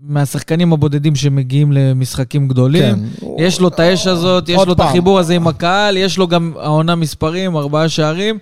[0.00, 2.94] מהשחקנים הבודדים שמגיעים למשחקים גדולים.
[2.94, 3.26] כן.
[3.38, 6.52] יש לו את האש הזאת, יש לו את החיבור הזה עם הקהל, יש לו גם
[6.60, 8.38] העונה מספרים, ארבעה שערים.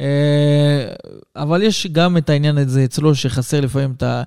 [0.00, 0.06] אה,
[1.36, 4.22] אבל יש גם את העניין הזה אצלו, שחסר לפעמים את ה...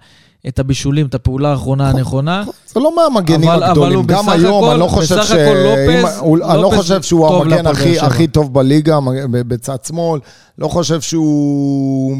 [0.47, 2.43] את הבישולים, את הפעולה האחרונה הנכונה.
[2.67, 3.99] זה לא מהמגנים אבל, הגדולים.
[3.99, 5.31] אבל גם היום, אני לא חושב ש...
[5.31, 8.99] לופס, הוא, אני לא חושב שהוא המגן הכי, הכי טוב בליגה,
[9.31, 10.19] בצד שמאל.
[10.57, 12.17] לא חושב שהוא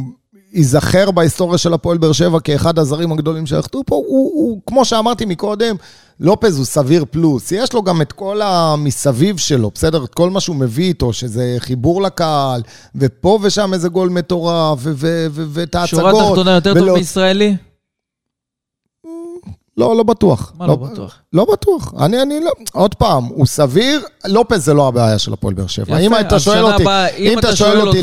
[0.54, 3.96] ייזכר בהיסטוריה של הפועל באר שבע כאחד הזרים הגדולים שהחטאו פה.
[3.96, 5.76] הוא, הוא, כמו שאמרתי מקודם,
[6.20, 7.52] לופז הוא סביר פלוס.
[7.52, 10.04] יש לו גם את כל המסביב שלו, בסדר?
[10.04, 12.62] את כל מה שהוא מביא איתו, שזה חיבור לקהל,
[12.96, 16.02] ופה ושם איזה גול מטורף, ואת ההצגות.
[16.02, 16.88] שורה תחתונה יותר ולא...
[16.88, 17.56] טוב מישראלי?
[19.78, 20.54] לא, לא בטוח.
[20.58, 21.20] מה לא, לא בטוח?
[21.34, 21.94] לא בטוח.
[22.00, 22.52] אני, אני לא...
[22.74, 25.98] עוד פעם, הוא סביר, לופז זה לא הבעיה של הפועל באר שבע.
[25.98, 26.84] אם אתה שואל אותי,
[27.18, 28.02] אם אתה שואל אותי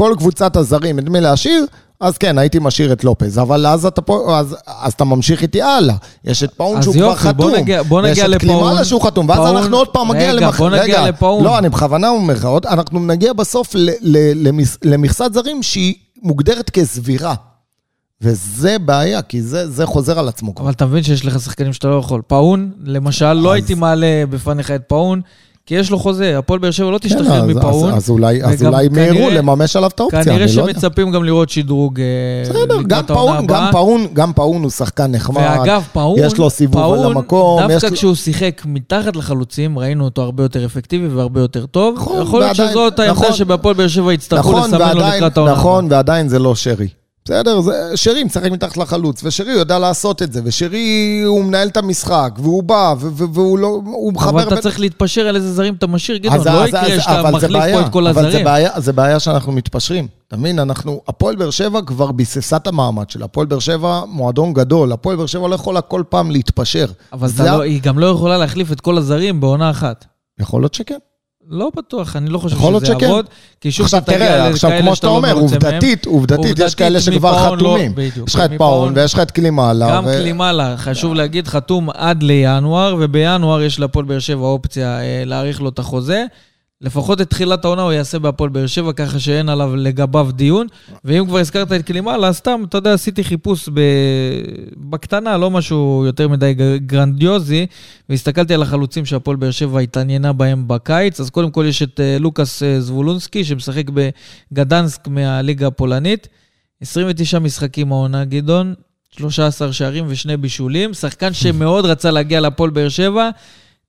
[0.00, 1.66] מכל קבוצת הזרים, את מי להשאיר,
[2.00, 5.62] אז כן, הייתי משאיר את לופז, אבל אז אתה, פה, אז, אז אתה ממשיך איתי
[5.62, 5.94] הלאה.
[6.24, 7.50] יש את פאון שהוא יופי, כבר חתום.
[7.50, 8.30] בוא נגיע, בוא נגיע לפאון.
[8.30, 10.58] יש את קלימאלה שהוא חתום, ואז פאון, אנחנו עוד פעם נגיע למח...
[10.58, 11.44] בוא נגיע רגע, לפאון.
[11.44, 16.70] לא, אני בכוונה אומר לך, אנחנו נגיע בסוף ל, ל, למס, למכסת זרים שהיא מוגדרת
[16.70, 17.34] כסבירה.
[18.22, 20.54] וזה בעיה, כי זה, זה חוזר על עצמו.
[20.56, 22.22] אבל אתה מבין שיש לך שחקנים שאתה לא יכול.
[22.26, 23.44] פאון, למשל, לא אז...
[23.44, 25.20] לא הייתי מעלה בפניך את פאון.
[25.70, 27.90] כי יש לו חוזה, הפועל באר שבע לא תשתחרר כן, מפאון.
[27.90, 30.46] אז, אז אולי, אז אולי מיהרו לממש עליו את האופציה, אני לא יודע.
[30.46, 32.04] כנראה שמצפים גם לראות שדרוג אה,
[32.50, 35.42] בסדר, גם פאון, גם פאון, גם פאון הוא שחקן נחמד.
[35.42, 37.60] ואגב, פאון, יש לו סיבוב פאון, על המקום.
[37.60, 37.92] דווקא יש...
[37.92, 41.94] כשהוא שיחק מתחת לחלוצים, ראינו אותו הרבה יותר אפקטיבי והרבה יותר טוב.
[41.96, 45.52] נכון, יכול להיות שזאת העמדה נכון, שבהפועל באר שבע יצטרכו נכון, לסמן לו לקראת העונה.
[45.52, 46.88] נכון, ועדיין זה לא שרי.
[47.30, 51.76] בסדר, זה, שרי משחק מתחת לחלוץ, ושרי יודע לעשות את זה, ושרי הוא מנהל את
[51.76, 54.30] המשחק, והוא בא, והוא לא, הוא מחבר...
[54.30, 54.60] אבל אתה ב...
[54.60, 58.06] צריך להתפשר על איזה זרים אתה משאיר, גדעון, לא יקרה שאתה מחליף פה את כל
[58.06, 58.26] הזרים.
[58.26, 60.06] אבל זה בעיה, זה בעיה שאנחנו מתפשרים.
[60.28, 63.24] אתה מבין, אנחנו, הפועל באר שבע כבר ביססה את המעמד שלה.
[63.24, 66.86] הפועל באר שבע מועדון גדול, הפועל באר שבע לא יכולה כל פעם להתפשר.
[67.12, 67.44] אבל זה...
[67.44, 70.04] לא, היא גם לא יכולה להחליף את כל הזרים בעונה אחת.
[70.40, 70.98] יכול להיות שכן.
[71.50, 73.26] לא בטוח, אני לא חושב שזה יעבוד.
[73.60, 77.56] כי שוב, עכשיו תראה, עכשיו כמו שאתה לא אומר, עובדתית, עובדתית, יש כאלה שכבר לא-
[77.56, 77.94] חתומים.
[78.26, 79.90] יש לך את פאון ויש לך את קלימאלה.
[79.90, 85.60] גם קלימאלה, חשוב להגיד, חתום עד לינואר, ובינואר יש להפועל באר שבע אופציה אה, להאריך
[85.60, 86.24] לו את החוזה.
[86.82, 90.66] לפחות את תחילת העונה הוא יעשה בהפועל באר שבע, ככה שאין עליו לגביו דיון.
[91.04, 93.80] ואם כבר הזכרת את קלימאלה, סתם, אתה יודע, עשיתי חיפוש ב...
[94.76, 96.54] בקטנה, לא משהו יותר מדי
[96.86, 97.66] גרנדיוזי,
[98.08, 101.20] והסתכלתי על החלוצים שהפועל באר שבע התעניינה בהם בקיץ.
[101.20, 103.84] אז קודם כל יש את אה, לוקאס אה, זבולונסקי, שמשחק
[104.52, 106.28] בגדנסק מהליגה הפולנית.
[106.80, 108.74] 29 משחקים העונה, גדעון,
[109.10, 110.94] 13 שערים ושני בישולים.
[110.94, 113.30] שחקן שמאוד רצה להגיע להפועל באר שבע.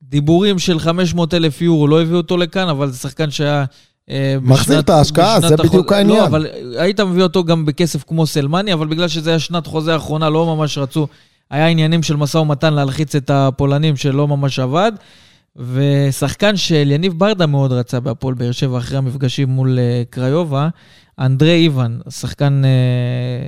[0.04, 3.66] דיבורים של 500 אלף יורו, לא הביאו אותו לכאן, אבל זה שחקן שהיה...
[4.10, 6.20] אה, מחזיר את ההשקעה, זה בדיוק העניין.
[6.20, 6.48] לא, אבל
[6.78, 10.56] היית מביא אותו גם בכסף כמו סלמני, אבל בגלל שזה היה שנת חוזה האחרונה, לא
[10.56, 11.08] ממש רצו.
[11.52, 14.92] היה עניינים של משא ומתן להלחיץ את הפולנים שלא ממש עבד.
[15.56, 20.70] ושחקן של יניב ברדה מאוד רצה בהפועל באר שבע אחרי המפגשים מול אה, קריובה,
[21.20, 23.46] אנדרי איוון, שחקן אה,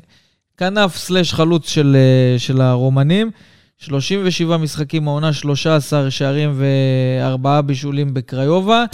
[0.57, 1.97] כנף סלש חלוץ של,
[2.37, 3.31] של הרומנים.
[3.77, 8.85] 37 משחקים העונה, 13 שערים וארבעה בישולים בקריובה.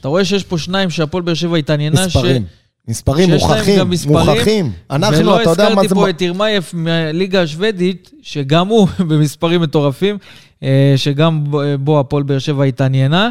[0.00, 2.06] אתה רואה שיש פה שניים שהפועל באר שבע התעניינה.
[2.06, 2.42] מספרים.
[2.42, 2.66] ש...
[2.88, 4.72] מספרים מוכחים, מוכחים.
[4.90, 5.76] אנחנו, אתה יודע מה זה...
[5.76, 10.18] ולא הזכרתי פה את ירמייף מהליגה השוודית, שגם הוא במספרים מטורפים,
[10.62, 11.44] אה, שגם
[11.80, 13.30] בו הפועל באר שבע התעניינה.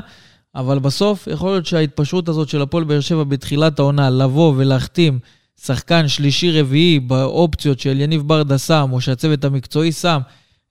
[0.56, 5.20] אבל בסוף, יכול להיות שההתפשרות הזאת של הפועל באר שבע בתחילת העונה, לבוא ולהחתים
[5.62, 10.20] שחקן שלישי-רביעי באופציות של יניב ברדה שם, או שהצוות המקצועי שם,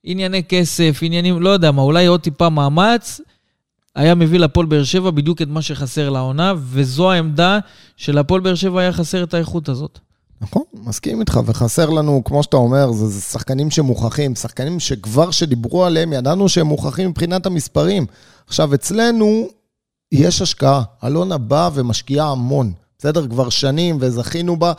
[0.05, 3.21] ענייני כסף, עניינים, לא יודע מה, אולי עוד טיפה מאמץ,
[3.95, 7.59] היה מביא לפועל באר שבע בדיוק את מה שחסר לעונה, וזו העמדה
[7.97, 9.99] שלפועל באר שבע היה חסר את האיכות הזאת.
[10.41, 15.85] נכון, מסכים איתך, וחסר לנו, כמו שאתה אומר, זה, זה שחקנים שמוכחים, שחקנים שכבר שדיברו
[15.85, 18.05] עליהם, ידענו שהם מוכחים מבחינת המספרים.
[18.47, 19.47] עכשיו, אצלנו
[20.11, 20.83] יש השקעה.
[21.03, 23.27] אלונה באה ומשקיעה המון, בסדר?
[23.27, 24.73] כבר שנים, וזכינו בה,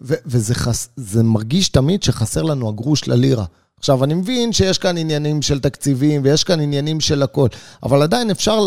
[0.00, 0.88] ו- וזה חס-
[1.24, 3.44] מרגיש תמיד שחסר לנו הגרוש ללירה.
[3.82, 7.48] עכשיו, אני מבין שיש כאן עניינים של תקציבים ויש כאן עניינים של הכל,
[7.82, 8.60] אבל עדיין אפשר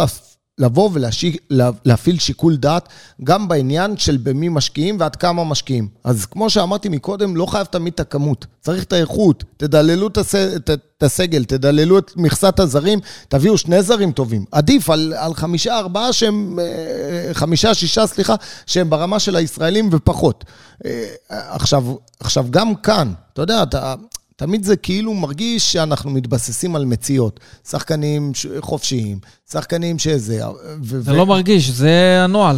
[0.59, 2.89] לבוא ולהפעיל שיקול דעת
[3.23, 5.87] גם בעניין של במי משקיעים ועד כמה משקיעים.
[6.03, 9.43] אז כמו שאמרתי מקודם, לא חייב תמיד את הכמות, צריך את האיכות.
[9.57, 12.99] תדללו את הסגל, תדללו את מכסת הזרים,
[13.29, 14.45] תביאו שני זרים טובים.
[14.51, 18.35] עדיף על, על חמישה, ארבעה שהם, אה, חמישה, שישה, סליחה,
[18.65, 20.45] שהם ברמה של הישראלים ופחות.
[20.85, 21.83] אה, עכשיו,
[22.19, 23.95] עכשיו גם כאן, אתה יודע, אתה...
[24.35, 27.39] תמיד זה כאילו מרגיש שאנחנו מתבססים על מציאות.
[27.69, 29.19] שחקנים חופשיים,
[29.51, 30.41] שחקנים שזה...
[30.81, 32.57] זה ו- לא מרגיש, זה הנוהל.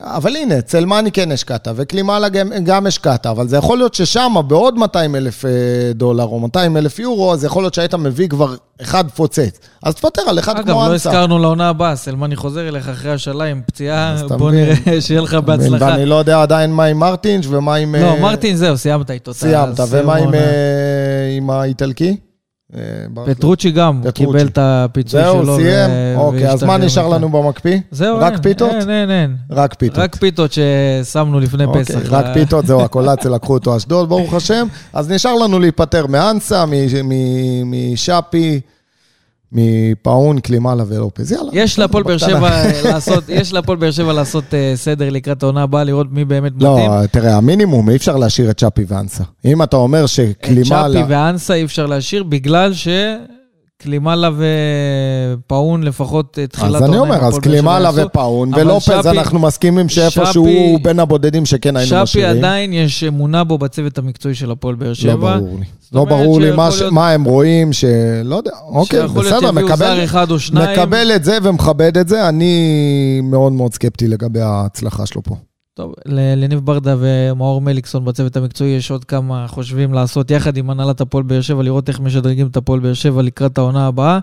[0.00, 4.34] אבל הנה, אצל מאני כן השקעת, וקלימאלה גם, גם השקעת, אבל זה יכול להיות ששם,
[4.46, 5.50] בעוד 200 אלף אה,
[5.94, 9.58] דולר או 200 אלף יורו, אז יכול להיות שהיית מביא כבר אחד פוצץ.
[9.82, 10.92] אז תוותר על אחד אגב, כמו אנסה.
[10.92, 11.10] אנסה.
[11.10, 15.20] אגב, לא הזכרנו לעונה הבאה, סלמני חוזר אליך אחרי השאלה עם פציעה, בוא נראה, שיהיה
[15.20, 15.84] לך בהצלחה.
[15.84, 17.94] ואני לא יודע עדיין מה עם מרטינש ומה עם...
[17.94, 19.34] לא, אה, מרטינש זהו, סיימת איתו.
[19.34, 20.40] סיימת, ומה עם, אה,
[21.36, 22.16] עם האיטלקי?
[22.76, 22.80] אה,
[23.26, 25.44] פטרוצ'י גם קיבל את הפיצוי שלו.
[25.44, 25.90] זהו, סיים?
[26.16, 27.78] אוקיי, אז מה נשאר לנו במקפיא?
[27.90, 28.70] זהו, רק פיתות?
[28.70, 29.36] אין, אין, אין.
[29.50, 29.98] רק פיתות.
[29.98, 31.98] רק פיתות ששמנו לפני אוקיי, פסח.
[32.10, 34.66] רק פיתות, זהו, הקולציה לקחו אותו אשדוד, ברוך השם.
[34.92, 36.64] אז נשאר לנו להיפטר מאנסה,
[37.64, 38.60] משאפי.
[39.52, 41.50] מפאון, קלימאלה ולופז, יאללה.
[41.52, 42.50] יש להפועל באר שבע
[42.84, 46.74] לעשות, יש להפועל באר שבע לעשות uh, סדר לקראת העונה הבאה, לראות מי באמת לא,
[46.74, 46.90] מתאים.
[46.90, 49.24] לא, תראה, המינימום, אי אפשר להשאיר את צ'אפי ואנסה.
[49.44, 50.86] אם אתה אומר שקלימאלה...
[50.86, 52.88] את צ'אפי ואנסה אי אפשר להשאיר, בגלל ש...
[53.82, 54.30] קלימאלה
[55.38, 56.78] ופאון לפחות תחילת עונה.
[56.78, 62.02] אז אני אומר, אז קלימאלה ופאון, ולופז אנחנו מסכימים שאיפה שהוא בין הבודדים שכן היינו
[62.02, 62.06] משאירים.
[62.06, 65.12] שפי עדיין יש אמונה בו בצוות המקצועי של הפועל באר שבע.
[65.12, 65.64] לא ברור לי.
[65.92, 66.50] לא ברור לי
[66.90, 69.50] מה הם רואים, שלא יודע, אוקיי, בסדר,
[70.52, 75.36] מקבל את זה ומכבד את זה, אני מאוד מאוד סקפטי לגבי ההצלחה שלו פה.
[75.78, 81.00] טוב, לניב ברדה ומאור מליקסון בצוות המקצועי יש עוד כמה חושבים לעשות יחד עם הנהלת
[81.00, 84.18] הפועל באר שבע, לראות איך משדרגים את הפועל באר שבע לקראת העונה הבאה.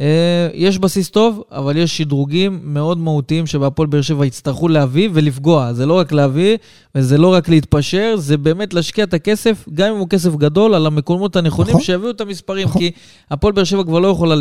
[0.00, 5.72] אה, יש בסיס טוב, אבל יש שדרוגים מאוד מהותיים שבהפועל באר שבע יצטרכו להביא ולפגוע.
[5.72, 6.56] זה לא רק להביא,
[6.94, 10.86] וזה לא רק להתפשר, זה באמת להשקיע את הכסף, גם אם הוא כסף גדול, על
[10.86, 11.82] המקומות הנכונים, נכון.
[11.82, 12.68] שיביאו את המספרים.
[12.68, 12.80] נכון.
[12.80, 12.90] כי
[13.30, 14.34] הפועל באר שבע כבר לא יכולה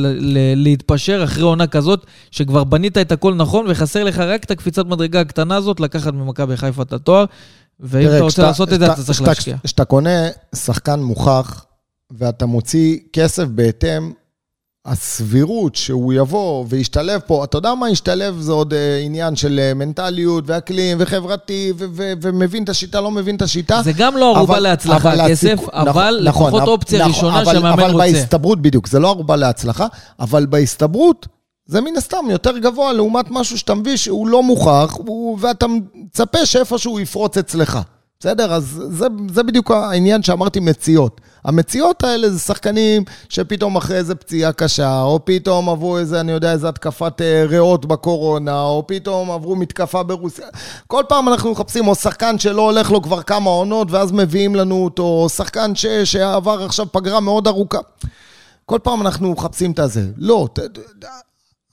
[0.55, 5.19] להתפשר אחרי עונה כזאת, שכבר בנית את הכל נכון, וחסר לך רק את הקפיצת מדרגה
[5.19, 7.25] הקטנה הזאת, לקחת ממכבי חיפה את התואר.
[7.79, 9.55] ואם אתה רוצה לעשות את זה, אתה צריך להשקיע.
[9.63, 11.65] כשאתה קונה שחקן מוכח,
[12.11, 14.11] ואתה מוציא כסף בהתאם,
[14.87, 19.73] הסבירות שהוא יבוא וישתלב פה, אתה יודע מה ישתלב זה עוד אה, עניין של אה,
[19.73, 23.81] מנטליות ואקלים וחברתי ו- ו- ומבין את השיטה, לא מבין את השיטה.
[23.83, 25.69] זה גם לא ערובה להצלחה, אבל כסף, הסיכ...
[25.69, 27.95] אבל נכון, לפחות נכון, אופציה נכון, ראשונה אבל, שהמאמן אבל רוצה.
[28.05, 29.87] אבל בהסתברות, בדיוק, זה לא ערובה להצלחה,
[30.19, 31.27] אבל בהסתברות
[31.65, 35.65] זה מן הסתם יותר גבוה לעומת משהו שאתה מביא שהוא לא מוכח, הוא, ואתה
[35.95, 37.79] מצפה שאיפשהו יפרוץ אצלך.
[38.19, 38.53] בסדר?
[38.53, 41.21] אז זה, זה בדיוק העניין שאמרתי מציאות.
[41.43, 46.51] המציאות האלה זה שחקנים שפתאום אחרי איזה פציעה קשה, או פתאום עברו איזה, אני יודע,
[46.51, 50.47] איזה התקפת אה, ריאות בקורונה, או פתאום עברו מתקפה ברוסיה.
[50.87, 54.83] כל פעם אנחנו מחפשים או שחקן שלא הולך לו כבר כמה עונות, ואז מביאים לנו
[54.83, 57.79] אותו, או שחקן ש, שעבר עכשיו פגרה מאוד ארוכה.
[58.65, 60.07] כל פעם אנחנו מחפשים את הזה.
[60.17, 60.59] לא, ת,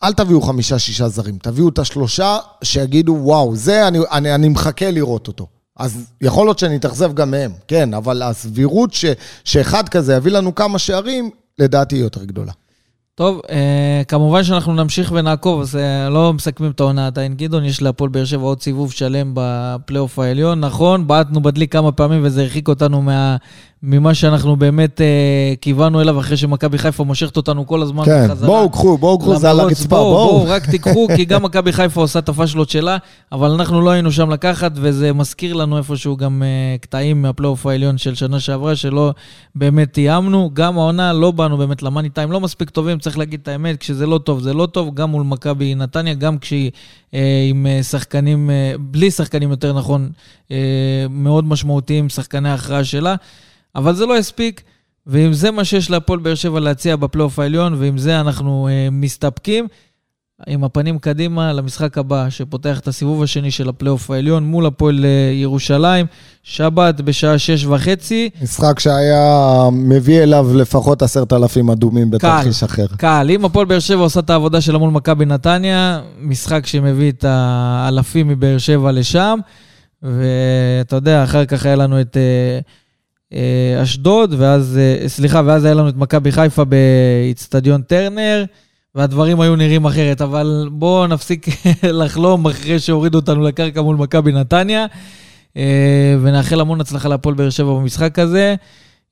[0.03, 5.29] אל תביאו חמישה-שישה זרים, תביאו את השלושה שיגידו, וואו, זה, אני, אני, אני מחכה לראות
[5.29, 5.54] אותו.
[5.77, 9.05] אז יכול להיות שאני אתאכזב גם מהם, כן, אבל הסבירות ש,
[9.45, 12.53] שאחד כזה יביא לנו כמה שערים, לדעתי היא יותר גדולה.
[13.17, 17.35] טוב, אה, כמובן שאנחנו נמשיך ונעקוב, אז אה, לא מסכמים את העונה עדיין.
[17.35, 20.61] גדעון, יש להפועל באר שבע עוד סיבוב שלם בפלייאוף העליון.
[20.61, 23.37] נכון, בעטנו בדלי כמה פעמים וזה הרחיק אותנו מה,
[23.87, 28.49] ממה שאנחנו באמת אה, כיוונו אליו אחרי שמכבי חיפה מושכת אותנו כל הזמן כן, בחזרה.
[28.49, 30.15] בואו קחו, בואו קחו, זה על הרצפה, בואו.
[30.15, 32.97] בואו, בואו, רק תיקחו, כי גם מכבי חיפה עושה את הפשלות שלה,
[33.33, 37.99] אבל אנחנו לא היינו שם לקחת, וזה מזכיר לנו איפשהו גם אה, קטעים מהפלייאוף העליון
[37.99, 39.13] של שנה שעברה, שלא
[39.55, 40.51] באמת תיאמנו.
[40.53, 44.07] גם העונה לא באנו באמת למאני טיים, לא מספיק טובים, צריך להגיד את האמת, כשזה
[44.07, 46.71] לא טוב זה לא טוב, גם מול מכבי נתניה, גם כשהיא
[47.15, 50.11] אה, עם אה, שחקנים, אה, בלי שחקנים יותר נכון,
[51.11, 53.15] מאוד משמעותיים, שחקני ההכרעה שלה.
[53.75, 54.63] אבל זה לא הספיק,
[55.07, 59.67] ואם זה מה שיש להפועל באר שבע להציע בפלייאוף העליון, ועם זה אנחנו מסתפקים,
[60.47, 65.33] עם הפנים קדימה למשחק הבא, שפותח את הסיבוב השני של הפלייאוף העליון מול הפועל אה,
[65.35, 66.07] ירושלים,
[66.43, 68.31] שבת בשעה שש וחצי.
[68.43, 72.87] משחק שהיה מביא אליו לפחות עשרת אלפים אדומים בתרחיש אחר.
[72.97, 73.27] קל.
[73.31, 78.29] אם הפועל באר שבע עושה את העבודה שלה מול מכבי נתניה, משחק שמביא את האלפים
[78.29, 79.39] מבאר שבע לשם,
[80.03, 82.17] ואתה יודע, אחר כך היה לנו את...
[82.17, 82.59] אה,
[83.33, 88.45] אה, אשדוד, ואז, סליחה, ואז היה לנו את מכבי חיפה באיצטדיון טרנר.
[88.95, 91.47] והדברים היו נראים אחרת, אבל בואו נפסיק
[91.83, 94.87] לחלום אחרי שהורידו אותנו לקרקע מול מכבי נתניה,
[95.57, 98.55] אה, ונאחל המון הצלחה להפועל באר שבע במשחק הזה.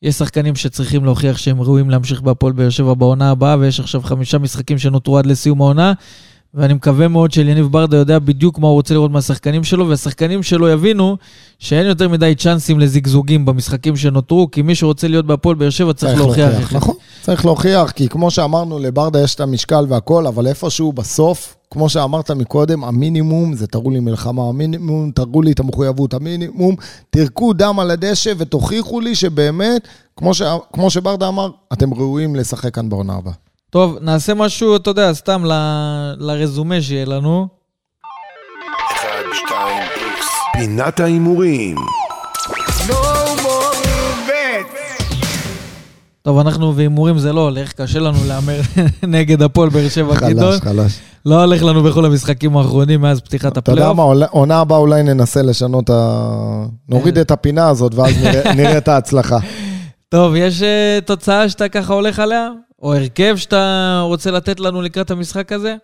[0.03, 4.39] יש שחקנים שצריכים להוכיח שהם ראויים להמשיך בהפועל באר שבע בעונה הבאה, ויש עכשיו חמישה
[4.39, 5.93] משחקים שנותרו עד לסיום העונה.
[6.55, 10.69] ואני מקווה מאוד שאליניב ברדה יודע בדיוק מה הוא רוצה לראות מהשחקנים שלו, והשחקנים שלו
[10.69, 11.17] יבינו
[11.59, 16.19] שאין יותר מדי צ'אנסים לזיגזוגים במשחקים שנותרו, כי מי שרוצה להיות בהפועל באר שבע צריך
[16.19, 16.51] להוכיח.
[16.51, 21.57] להוכיח נכון, צריך להוכיח, כי כמו שאמרנו, לברדה יש את המשקל והכל, אבל איפשהו בסוף,
[21.71, 26.77] כמו שאמרת מקודם, המינימום זה תראו לי מלחמה, המינימום תראו לי את המחויבות, המינימום
[27.11, 30.43] תירקו דם על הדשא ותוכיחו לי שבאמת, כמו, ש...
[30.73, 33.52] כמו שברדה אמר, אתם ראויים לשחק כאן בעונה הבאה.
[33.73, 35.53] טוב, נעשה משהו, אתה יודע, סתם ל...
[36.19, 37.49] לרזומה שיהיה לנו.
[38.93, 39.09] 1,
[39.47, 39.59] 2,
[39.97, 40.27] איקס.
[40.53, 41.77] פינת ההימורים.
[46.23, 48.61] טוב, אנחנו והימורים זה לא הולך, קשה לנו להמר
[49.03, 50.53] נגד הפועל באר שבע גדול.
[50.53, 50.99] חלש, חלש.
[51.27, 53.93] לא הולך לנו בכל המשחקים האחרונים מאז פתיחת הפלייאוף.
[53.93, 56.65] אתה יודע מה, עונה הבאה אולי ננסה לשנות, ה...
[56.89, 58.15] נוריד את הפינה הזאת ואז
[58.57, 59.39] נראה את ההצלחה.
[60.09, 62.49] טוב, יש אה, תוצאה שאתה ככה הולך עליה?
[62.83, 65.77] או הרכב שאתה רוצה לתת לנו לקראת המשחק הזה?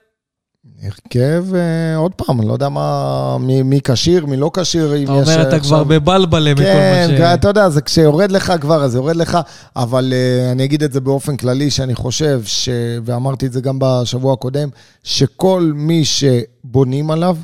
[0.82, 4.94] הרכב, אה, עוד פעם, אני לא יודע מה, מי, מי כשיר, מי לא כשיר.
[5.02, 5.62] אתה אומר, אתה עכשיו...
[5.62, 7.18] כבר בבלבלה מכל כן, מה ש...
[7.20, 9.38] כן, אתה יודע, זה כשיורד לך כבר, אז יורד לך,
[9.76, 12.68] אבל uh, אני אגיד את זה באופן כללי, שאני חושב, ש...
[13.04, 14.68] ואמרתי את זה גם בשבוע הקודם,
[15.04, 17.36] שכל מי שבונים עליו,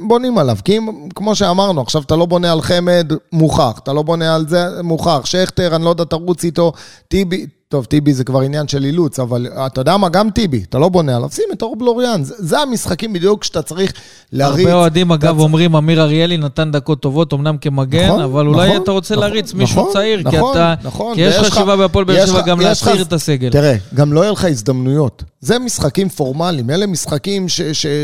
[0.00, 0.56] בונים עליו.
[0.64, 3.78] כי אם, כמו שאמרנו, עכשיו אתה לא בונה על חמד, מוכח.
[3.82, 5.20] אתה לא בונה על זה, מוכח.
[5.24, 6.72] שכטר, אני לא יודע, תרוץ איתו.
[7.08, 10.78] טיבי, טוב, טיבי זה כבר עניין של אילוץ, אבל אתה יודע מה, גם טיבי, אתה
[10.78, 12.24] לא בונה עליו, שים את אור בלוריאן.
[12.24, 13.92] זה, זה המשחקים בדיוק שאתה צריך
[14.32, 14.66] להריץ.
[14.66, 15.42] הרבה אוהדים, אגב, אתה...
[15.42, 19.26] אומרים, אמיר אריאלי נתן דקות טובות, אמנם כמגן, נכון, אבל נכון, אולי אתה רוצה נכון,
[19.26, 20.74] להריץ מישהו נכון, צעיר, נכון, כי אתה...
[20.82, 23.50] נכון, כי יש חשיבה בהפועל באר שבע גם להצעיר את הסגל.
[23.50, 25.22] תראה, גם לא יהיה לך הזדמנויות.
[25.40, 27.46] זה משחקים פורמליים, אלה משחקים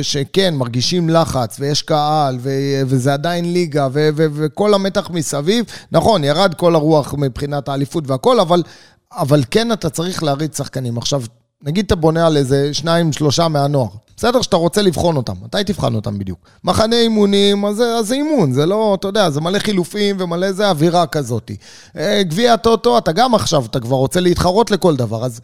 [0.03, 5.65] שכן, מרגישים לחץ, ויש קהל, ו- וזה עדיין ליגה, ו- ו- וכל המתח מסביב.
[5.93, 8.63] נכון, ירד כל הרוח מבחינת האליפות והכל, אבל...
[9.17, 10.99] אבל כן אתה צריך להריץ שחקנים.
[10.99, 11.23] עכשיו,
[11.63, 13.89] נגיד אתה בונה על איזה שניים, שלושה מהנוער.
[14.17, 16.39] בסדר שאתה רוצה לבחון אותם, מתי תבחן אותם בדיוק?
[16.65, 21.07] מחנה אימונים, אז, זה אימון, זה לא, אתה יודע, זה מלא חילופים ומלא זה אווירה
[21.07, 21.51] כזאת.
[21.97, 25.41] אה, גביע הטוטו, אתה גם עכשיו, אתה כבר רוצה להתחרות לכל דבר, אז,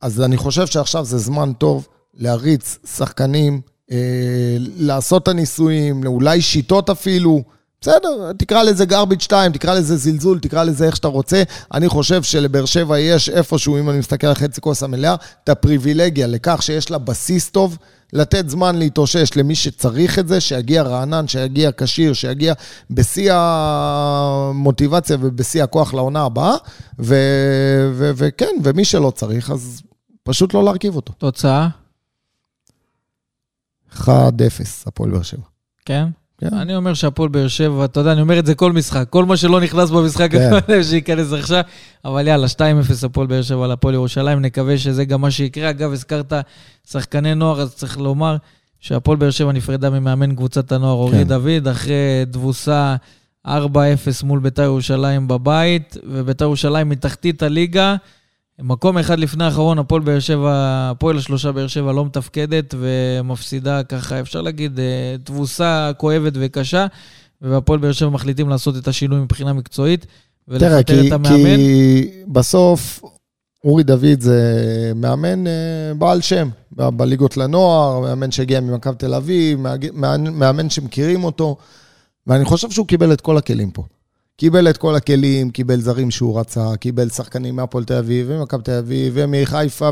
[0.00, 6.90] אז אני חושב שעכשיו זה זמן טוב להריץ שחקנים, אה, לעשות את הניסויים, אולי שיטות
[6.90, 7.42] אפילו.
[7.82, 11.42] בסדר, תקרא לזה garbage 2, תקרא לזה זלזול, תקרא לזה איך שאתה רוצה.
[11.74, 15.14] אני חושב שלבאר שבע יש איפשהו, אם אני מסתכל על חצי כוס המלאה,
[15.44, 17.78] את הפריבילגיה לכך שיש לה בסיס טוב,
[18.12, 22.54] לתת זמן להתאושש למי שצריך את זה, שיגיע רענן, שיגיע כשיר, שיגיע
[22.90, 26.54] בשיא המוטיבציה ובשיא הכוח לעונה הבאה,
[28.14, 29.82] וכן, ומי שלא צריך, אז
[30.22, 31.12] פשוט לא להרכיב אותו.
[31.12, 31.68] תוצאה?
[33.92, 34.08] 1-0,
[34.86, 35.46] הפועל באר שבע.
[35.84, 36.08] כן?
[36.50, 36.56] כן.
[36.56, 39.06] אני אומר שהפועל באר שבע, אתה יודע, אני אומר את זה כל משחק.
[39.10, 40.82] כל מה שלא נכנס במשחק, כן.
[40.90, 41.60] שייכנס עכשיו.
[42.04, 45.70] אבל יאללה, 2-0 הפועל באר שבע לפועל ירושלים, נקווה שזה גם מה שיקרה.
[45.70, 46.32] אגב, הזכרת
[46.90, 48.36] שחקני נוער, אז צריך לומר
[48.80, 51.28] שהפועל באר שבע נפרדה ממאמן קבוצת הנוער אורי כן.
[51.28, 52.96] דוד, אחרי תבוסה
[53.46, 53.50] 4-0
[54.22, 57.96] מול בית"ר ירושלים בבית, ובית"ר ירושלים מתחתית הליגה.
[58.62, 60.50] מקום אחד לפני האחרון, הפועל באר שבע,
[60.90, 66.86] הפועל השלושה באר שבע לא מתפקדת ומפסידה ככה, אפשר להגיד, אה, תבוסה כואבת וקשה,
[67.42, 70.06] והפועל באר שבע מחליטים לעשות את השינוי מבחינה מקצועית
[70.48, 71.56] ולפטר את המאמן.
[71.56, 73.02] כי בסוף
[73.64, 75.52] אורי דוד זה מאמן אה,
[75.98, 79.58] בעל שם, בליגות לנוער, מאמן שהגיע ממכבי תל אביב,
[80.32, 81.56] מאמן שמכירים אותו,
[82.26, 83.82] ואני חושב שהוא קיבל את כל הכלים פה.
[84.42, 88.72] קיבל את כל הכלים, קיבל זרים שהוא רצה, קיבל שחקנים מהפועל תל אביב, ומכבי תל
[88.72, 89.90] אביב, ומחיפה,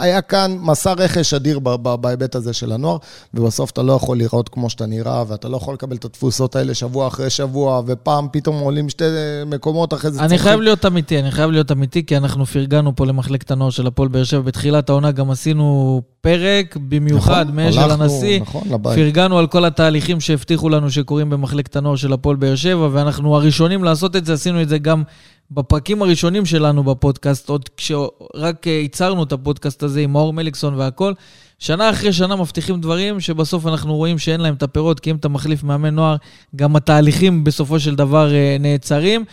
[0.00, 1.58] והיה כאן מסע רכש אדיר
[2.00, 2.96] בהיבט הזה של הנוער,
[3.34, 6.74] ובסוף אתה לא יכול לראות כמו שאתה נראה, ואתה לא יכול לקבל את התפוסות האלה
[6.74, 9.04] שבוע אחרי שבוע, ופעם פתאום עולים שתי
[9.46, 10.20] מקומות אחרי זה.
[10.20, 10.42] אני צוחק.
[10.42, 14.08] חייב להיות אמיתי, אני חייב להיות אמיתי, כי אנחנו פרגנו פה למחלקת הנוער של הפועל
[14.08, 14.40] באר שבע.
[14.40, 18.40] בתחילת העונה גם עשינו פרק, במיוחד נכון, מאשל הנשיא.
[18.40, 18.94] נכון, לבית.
[18.94, 23.84] פרגנו על כל התהליכים שהבטיחו לנו שקורים במחלקת הנוער של הפועל באר שבע, ואנחנו הראשונים
[23.84, 25.02] לעשות את זה, עשינו את זה גם
[25.50, 31.12] בפרקים הראשונים שלנו בפודקאסט, עוד כשרק ייצרנו את הפודקאסט הזה עם מאור מליקסון והכל,
[31.58, 35.28] שנה אחרי שנה מבטיחים דברים שבסוף אנחנו רואים שאין להם את הפירות, כי אם אתה
[35.28, 36.16] מחליף מאמן נוער,
[36.56, 39.24] גם התהליכים בסופו של דבר אה, נעצרים.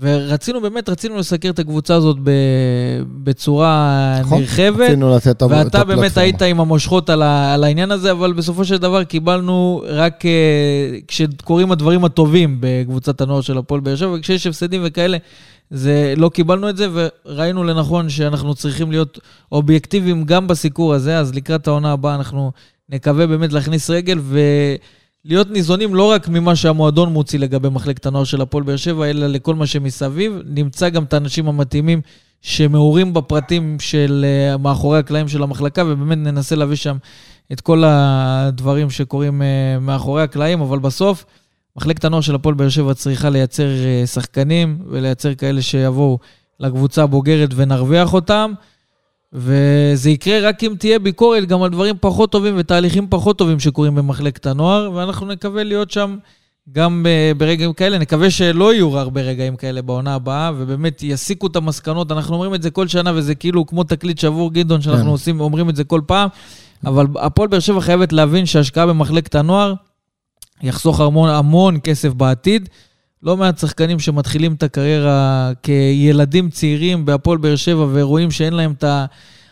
[0.00, 2.16] ורצינו, באמת רצינו לסקר את הקבוצה הזאת
[3.22, 4.80] בצורה נכון, נרחבת.
[4.80, 5.64] רצינו לתת את הפלטפורמה.
[5.64, 9.82] ואתה באמת היית עם המושכות על, ה, על העניין הזה, אבל בסופו של דבר קיבלנו
[9.86, 15.16] רק uh, כשקורים הדברים הטובים בקבוצת הנוער של הפועל באר שבע, וכשיש הפסדים וכאלה,
[15.70, 19.18] זה, לא קיבלנו את זה, וראינו לנכון שאנחנו צריכים להיות
[19.52, 22.52] אובייקטיביים גם בסיקור הזה, אז לקראת העונה הבאה אנחנו
[22.88, 24.40] נקווה באמת להכניס רגל ו...
[25.24, 29.26] להיות ניזונים לא רק ממה שהמועדון מוציא לגבי מחלקת הנוער של הפועל באר שבע, אלא
[29.26, 30.38] לכל מה שמסביב.
[30.44, 32.00] נמצא גם את האנשים המתאימים
[32.42, 36.96] שמעורים בפרטים של uh, מאחורי הקלעים של המחלקה, ובאמת ננסה להביא שם
[37.52, 41.24] את כל הדברים שקורים uh, מאחורי הקלעים, אבל בסוף,
[41.76, 46.18] מחלקת הנוער של הפועל באר שבע צריכה לייצר uh, שחקנים ולייצר כאלה שיבואו
[46.60, 48.52] לקבוצה הבוגרת ונרוויח אותם.
[49.32, 53.94] וזה יקרה רק אם תהיה ביקורת גם על דברים פחות טובים ותהליכים פחות טובים שקורים
[53.94, 56.16] במחלקת הנוער, ואנחנו נקווה להיות שם
[56.72, 57.06] גם
[57.36, 57.98] ברגעים כאלה.
[57.98, 62.12] נקווה שלא יהיו הרבה רגעים כאלה בעונה הבאה, ובאמת יסיקו את המסקנות.
[62.12, 65.10] אנחנו אומרים את זה כל שנה, וזה כאילו כמו תקליט שבור גדעון, שאנחנו כן.
[65.10, 66.28] עושים, אומרים את זה כל פעם,
[66.86, 69.74] אבל הפועל באר שבע חייבת להבין שהשקעה במחלקת הנוער
[70.62, 72.68] יחסוך המון המון כסף בעתיד.
[73.22, 78.84] לא מעט שחקנים שמתחילים את הקריירה כילדים צעירים בהפועל באר שבע ורואים שאין להם את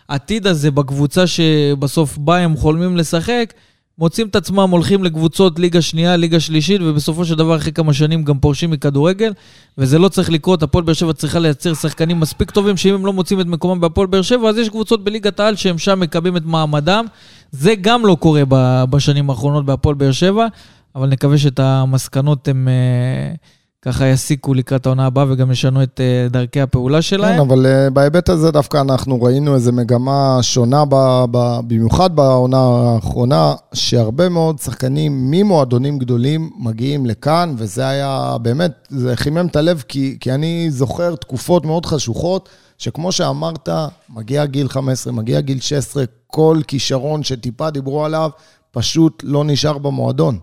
[0.08, 3.54] העתיד הזה בקבוצה שבסוף בה הם חולמים לשחק,
[3.98, 8.24] מוצאים את עצמם, הולכים לקבוצות ליגה שנייה, ליגה שלישית, ובסופו של דבר אחרי כמה שנים
[8.24, 9.32] גם פורשים מכדורגל,
[9.78, 13.12] וזה לא צריך לקרות, הפועל באר שבע צריכה לייצר שחקנים מספיק טובים, שאם הם לא
[13.12, 16.42] מוצאים את מקומם בהפועל באר שבע, אז יש קבוצות בליגת העל שהם שם מקבלים את
[16.44, 17.06] מעמדם.
[17.52, 18.42] זה גם לא קורה
[18.90, 20.46] בשנים האחרונות בהפועל באר שבע,
[20.96, 22.68] אבל נקווה שאת המסקנות הם...
[22.68, 23.38] Uh,
[23.82, 27.34] ככה יסיקו לקראת העונה הבאה וגם ישנו את אה, דרכי הפעולה שלהם.
[27.34, 32.58] כן, אבל uh, בהיבט הזה דווקא אנחנו ראינו איזו מגמה שונה, ב, ב, במיוחד בעונה
[32.58, 39.84] האחרונה, שהרבה מאוד שחקנים ממועדונים גדולים מגיעים לכאן, וזה היה באמת, זה חימם את הלב,
[39.88, 43.68] כי, כי אני זוכר תקופות מאוד חשוכות, שכמו שאמרת,
[44.14, 48.30] מגיע גיל 15, מגיע גיל 16, כל כישרון שטיפה דיברו עליו,
[48.70, 50.38] פשוט לא נשאר במועדון.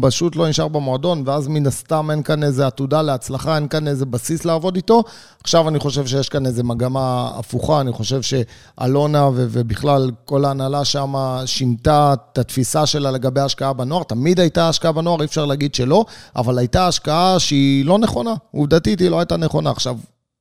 [0.00, 4.06] פשוט לא נשאר במועדון, ואז מן הסתם אין כאן איזה עתודה להצלחה, אין כאן איזה
[4.06, 5.02] בסיס לעבוד איתו.
[5.42, 10.84] עכשיו אני חושב שיש כאן איזה מגמה הפוכה, אני חושב שאלונה ו- ובכלל כל ההנהלה
[10.84, 11.14] שם
[11.46, 14.02] שינתה את התפיסה שלה לגבי השקעה בנוער.
[14.02, 16.04] תמיד הייתה השקעה בנוער, אי אפשר להגיד שלא,
[16.36, 18.34] אבל הייתה השקעה שהיא לא נכונה.
[18.50, 19.70] עובדתית היא לא הייתה נכונה.
[19.70, 19.96] עכשיו,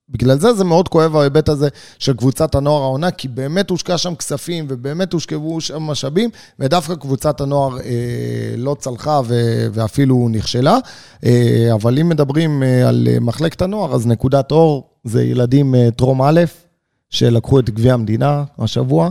[0.10, 1.68] בגלל זה זה מאוד כואב ההיבט הזה
[2.00, 6.30] של קבוצת הנוער העונה, כי באמת הושקע שם כספים ובאמת הושקעו שם משאבים,
[6.60, 7.84] ודווקא קבוצת הנוער אה,
[8.58, 10.78] לא צלחה ו- ואפילו נכשלה.
[11.26, 15.90] אה, אבל אם מדברים אה, על אה, מחלקת הנוער, אז נקודת אור זה ילדים אה,
[15.92, 16.42] טרום א',
[17.10, 19.10] שלקחו את גביע המדינה השבוע,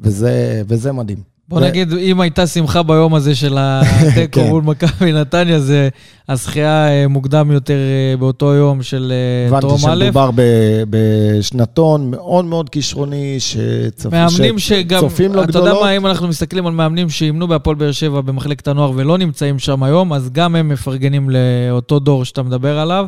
[0.00, 1.33] וזה, וזה מדהים.
[1.48, 4.48] בוא נגיד, אם הייתה שמחה ביום הזה של התיקו כן.
[4.48, 5.88] מול מכבי נתניה, זה
[6.28, 9.12] הזכייה אה, מוקדם יותר אה, באותו יום של
[9.52, 9.90] אה, טרום א'.
[9.90, 10.30] הבנתי שמדובר
[10.90, 15.04] בשנתון מאוד מאוד כישרוני, שצופים שגם,
[15.44, 19.18] אתה יודע מה, אם אנחנו מסתכלים על מאמנים שאימנו בהפועל באר שבע במחלקת הנוער ולא
[19.18, 23.06] נמצאים שם היום, אז גם הם מפרגנים לאותו דור שאתה מדבר עליו.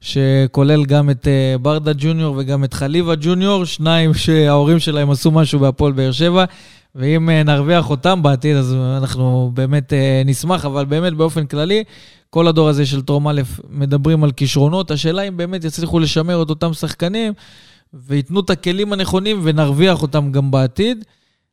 [0.00, 1.28] שכולל גם את
[1.62, 6.44] ברדה ג'וניור וגם את חליבה ג'וניור, שניים שההורים שלהם עשו משהו בהפועל באר שבע.
[6.98, 11.84] ואם אה, נרוויח אותם בעתיד, אז אנחנו באמת אה, נשמח, אבל באמת באופן כללי,
[12.30, 14.90] כל הדור הזה של טרום א' מדברים על כישרונות.
[14.90, 17.32] השאלה אם באמת יצליחו לשמר את אותם שחקנים
[17.94, 21.04] וייתנו את הכלים הנכונים ונרוויח אותם גם בעתיד.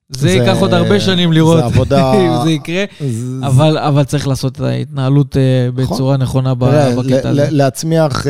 [0.09, 2.13] זה, זה ייקח עוד הרבה שנים לראות עבודה...
[2.21, 3.47] אם זה יקרה, זה...
[3.47, 5.95] אבל, אבל צריך לעשות את ההתנהלות אה, נכון.
[5.95, 7.47] בצורה נכונה בקטע הזה.
[7.51, 8.25] להצמיח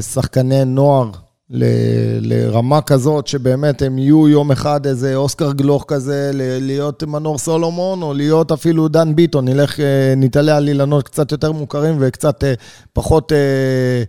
[0.00, 1.10] שחקני נוער
[1.50, 1.64] ל,
[2.20, 6.30] לרמה כזאת שבאמת הם יהיו יום אחד איזה אוסקר גלוך כזה,
[6.60, 11.52] להיות מנור סולומון, או להיות אפילו דן ביטון, נלך, אה, נתעלה על אילנות קצת יותר
[11.52, 12.54] מוכרים וקצת אה,
[12.92, 13.32] פחות...
[13.32, 14.02] אה,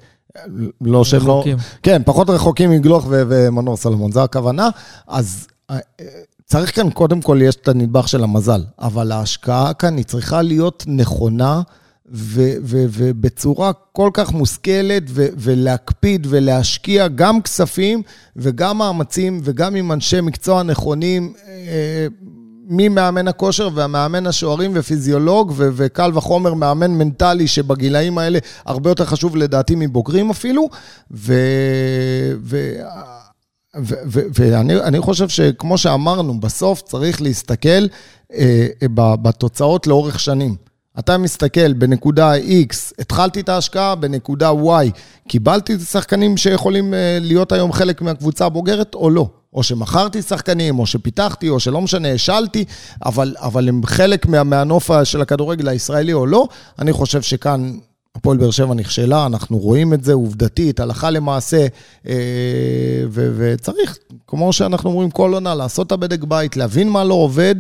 [0.82, 1.44] לא שהם לא...
[1.84, 4.70] כן, פחות רחוקים מגלוך ו- ומנור סולומון, זו הכוונה.
[5.08, 5.48] אז
[6.46, 10.84] צריך כאן, קודם כל, יש את הנדבך של המזל, אבל ההשקעה כאן היא צריכה להיות
[10.88, 11.62] נכונה.
[12.12, 18.02] ובצורה כל כך מושכלת, ולהקפיד ולהשקיע גם כספים
[18.36, 22.08] וגם מאמצים וגם עם אנשי מקצוע נכונים, אה,
[22.72, 29.76] ממאמן הכושר והמאמן השוערים ופיזיולוג, וקל וחומר מאמן מנטלי שבגילאים האלה הרבה יותר חשוב לדעתי
[29.76, 30.70] מבוגרים אפילו.
[31.12, 31.34] ו...
[32.44, 32.76] ו...
[34.36, 37.86] ואני חושב שכמו שאמרנו, בסוף צריך להסתכל
[38.34, 40.69] אה, בתוצאות לאורך שנים.
[41.00, 44.90] אתה מסתכל בנקודה X, התחלתי את ההשקעה, בנקודה Y,
[45.28, 49.30] קיבלתי את השחקנים שיכולים אה, להיות היום חלק מהקבוצה הבוגרת או לא?
[49.54, 52.66] או שמכרתי שחקנים, או שפיתחתי, או שלא משנה, השלתי,
[53.06, 56.48] אבל, אבל הם חלק מה, מהנוף של הכדורגל הישראלי או לא.
[56.80, 57.78] אני חושב שכאן
[58.16, 61.68] הפועל באר שבע נכשלה, אנחנו רואים את זה עובדתית, הלכה למעשה,
[62.08, 62.14] אה,
[63.10, 63.98] ו- וצריך,
[64.28, 67.56] כמו שאנחנו אומרים כל עונה, לעשות את הבדק בית, להבין מה לא עובד.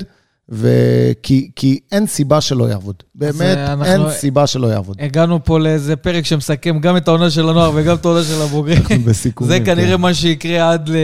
[0.52, 2.96] וכי כי אין סיבה שלא יעבוד.
[3.16, 4.98] באמת, אין סיבה שלא יעבוד.
[5.00, 8.82] הגענו פה לאיזה פרק שמסכם גם את העונה של הנוער וגם את העונה של הבוגרים.
[9.08, 10.02] בסיכומים, זה כנראה כן.
[10.02, 10.96] מה שיקרה עד ל...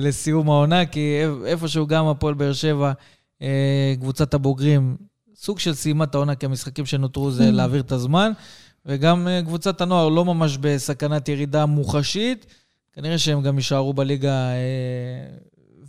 [0.00, 2.92] לסיום העונה, כי איפשהו גם הפועל באר שבע,
[3.42, 4.96] אה, קבוצת הבוגרים,
[5.36, 8.32] סוג של סיימה את העונה, כי המשחקים שנותרו זה להעביר את הזמן,
[8.86, 12.46] וגם אה, קבוצת הנוער לא ממש בסכנת ירידה מוחשית.
[12.92, 14.56] כנראה שהם גם יישארו בליגה אה,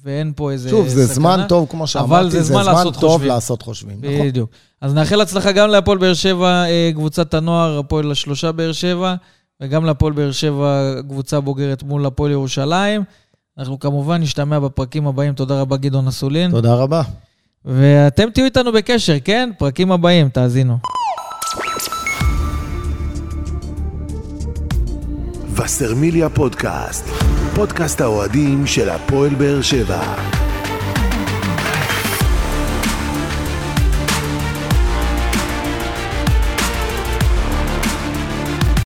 [0.03, 3.11] ואין פה איזה שוב, זה סכנה, זמן טוב, כמו שאמרתי, זה זמן, זה זמן טוב
[3.11, 3.27] חושבים.
[3.27, 3.97] לעשות חושבים.
[4.01, 4.27] נכון.
[4.27, 4.49] בדיוק.
[4.49, 4.89] נכון.
[4.89, 9.15] אז נאחל הצלחה גם להפועל באר שבע, אה, קבוצת הנוער, הפועל השלושה באר שבע,
[9.61, 13.03] וגם להפועל באר שבע, קבוצה בוגרת מול הפועל ירושלים.
[13.57, 15.33] אנחנו כמובן נשתמע בפרקים הבאים.
[15.33, 16.51] תודה רבה, גדעון אסולין.
[16.51, 17.01] תודה רבה.
[17.65, 19.49] ואתם תהיו איתנו בקשר, כן?
[19.57, 20.77] פרקים הבאים, תאזינו.
[25.55, 27.05] וסרמיליה פודקאסט,
[27.55, 30.01] פודקאסט האוהדים של הפועל באר שבע.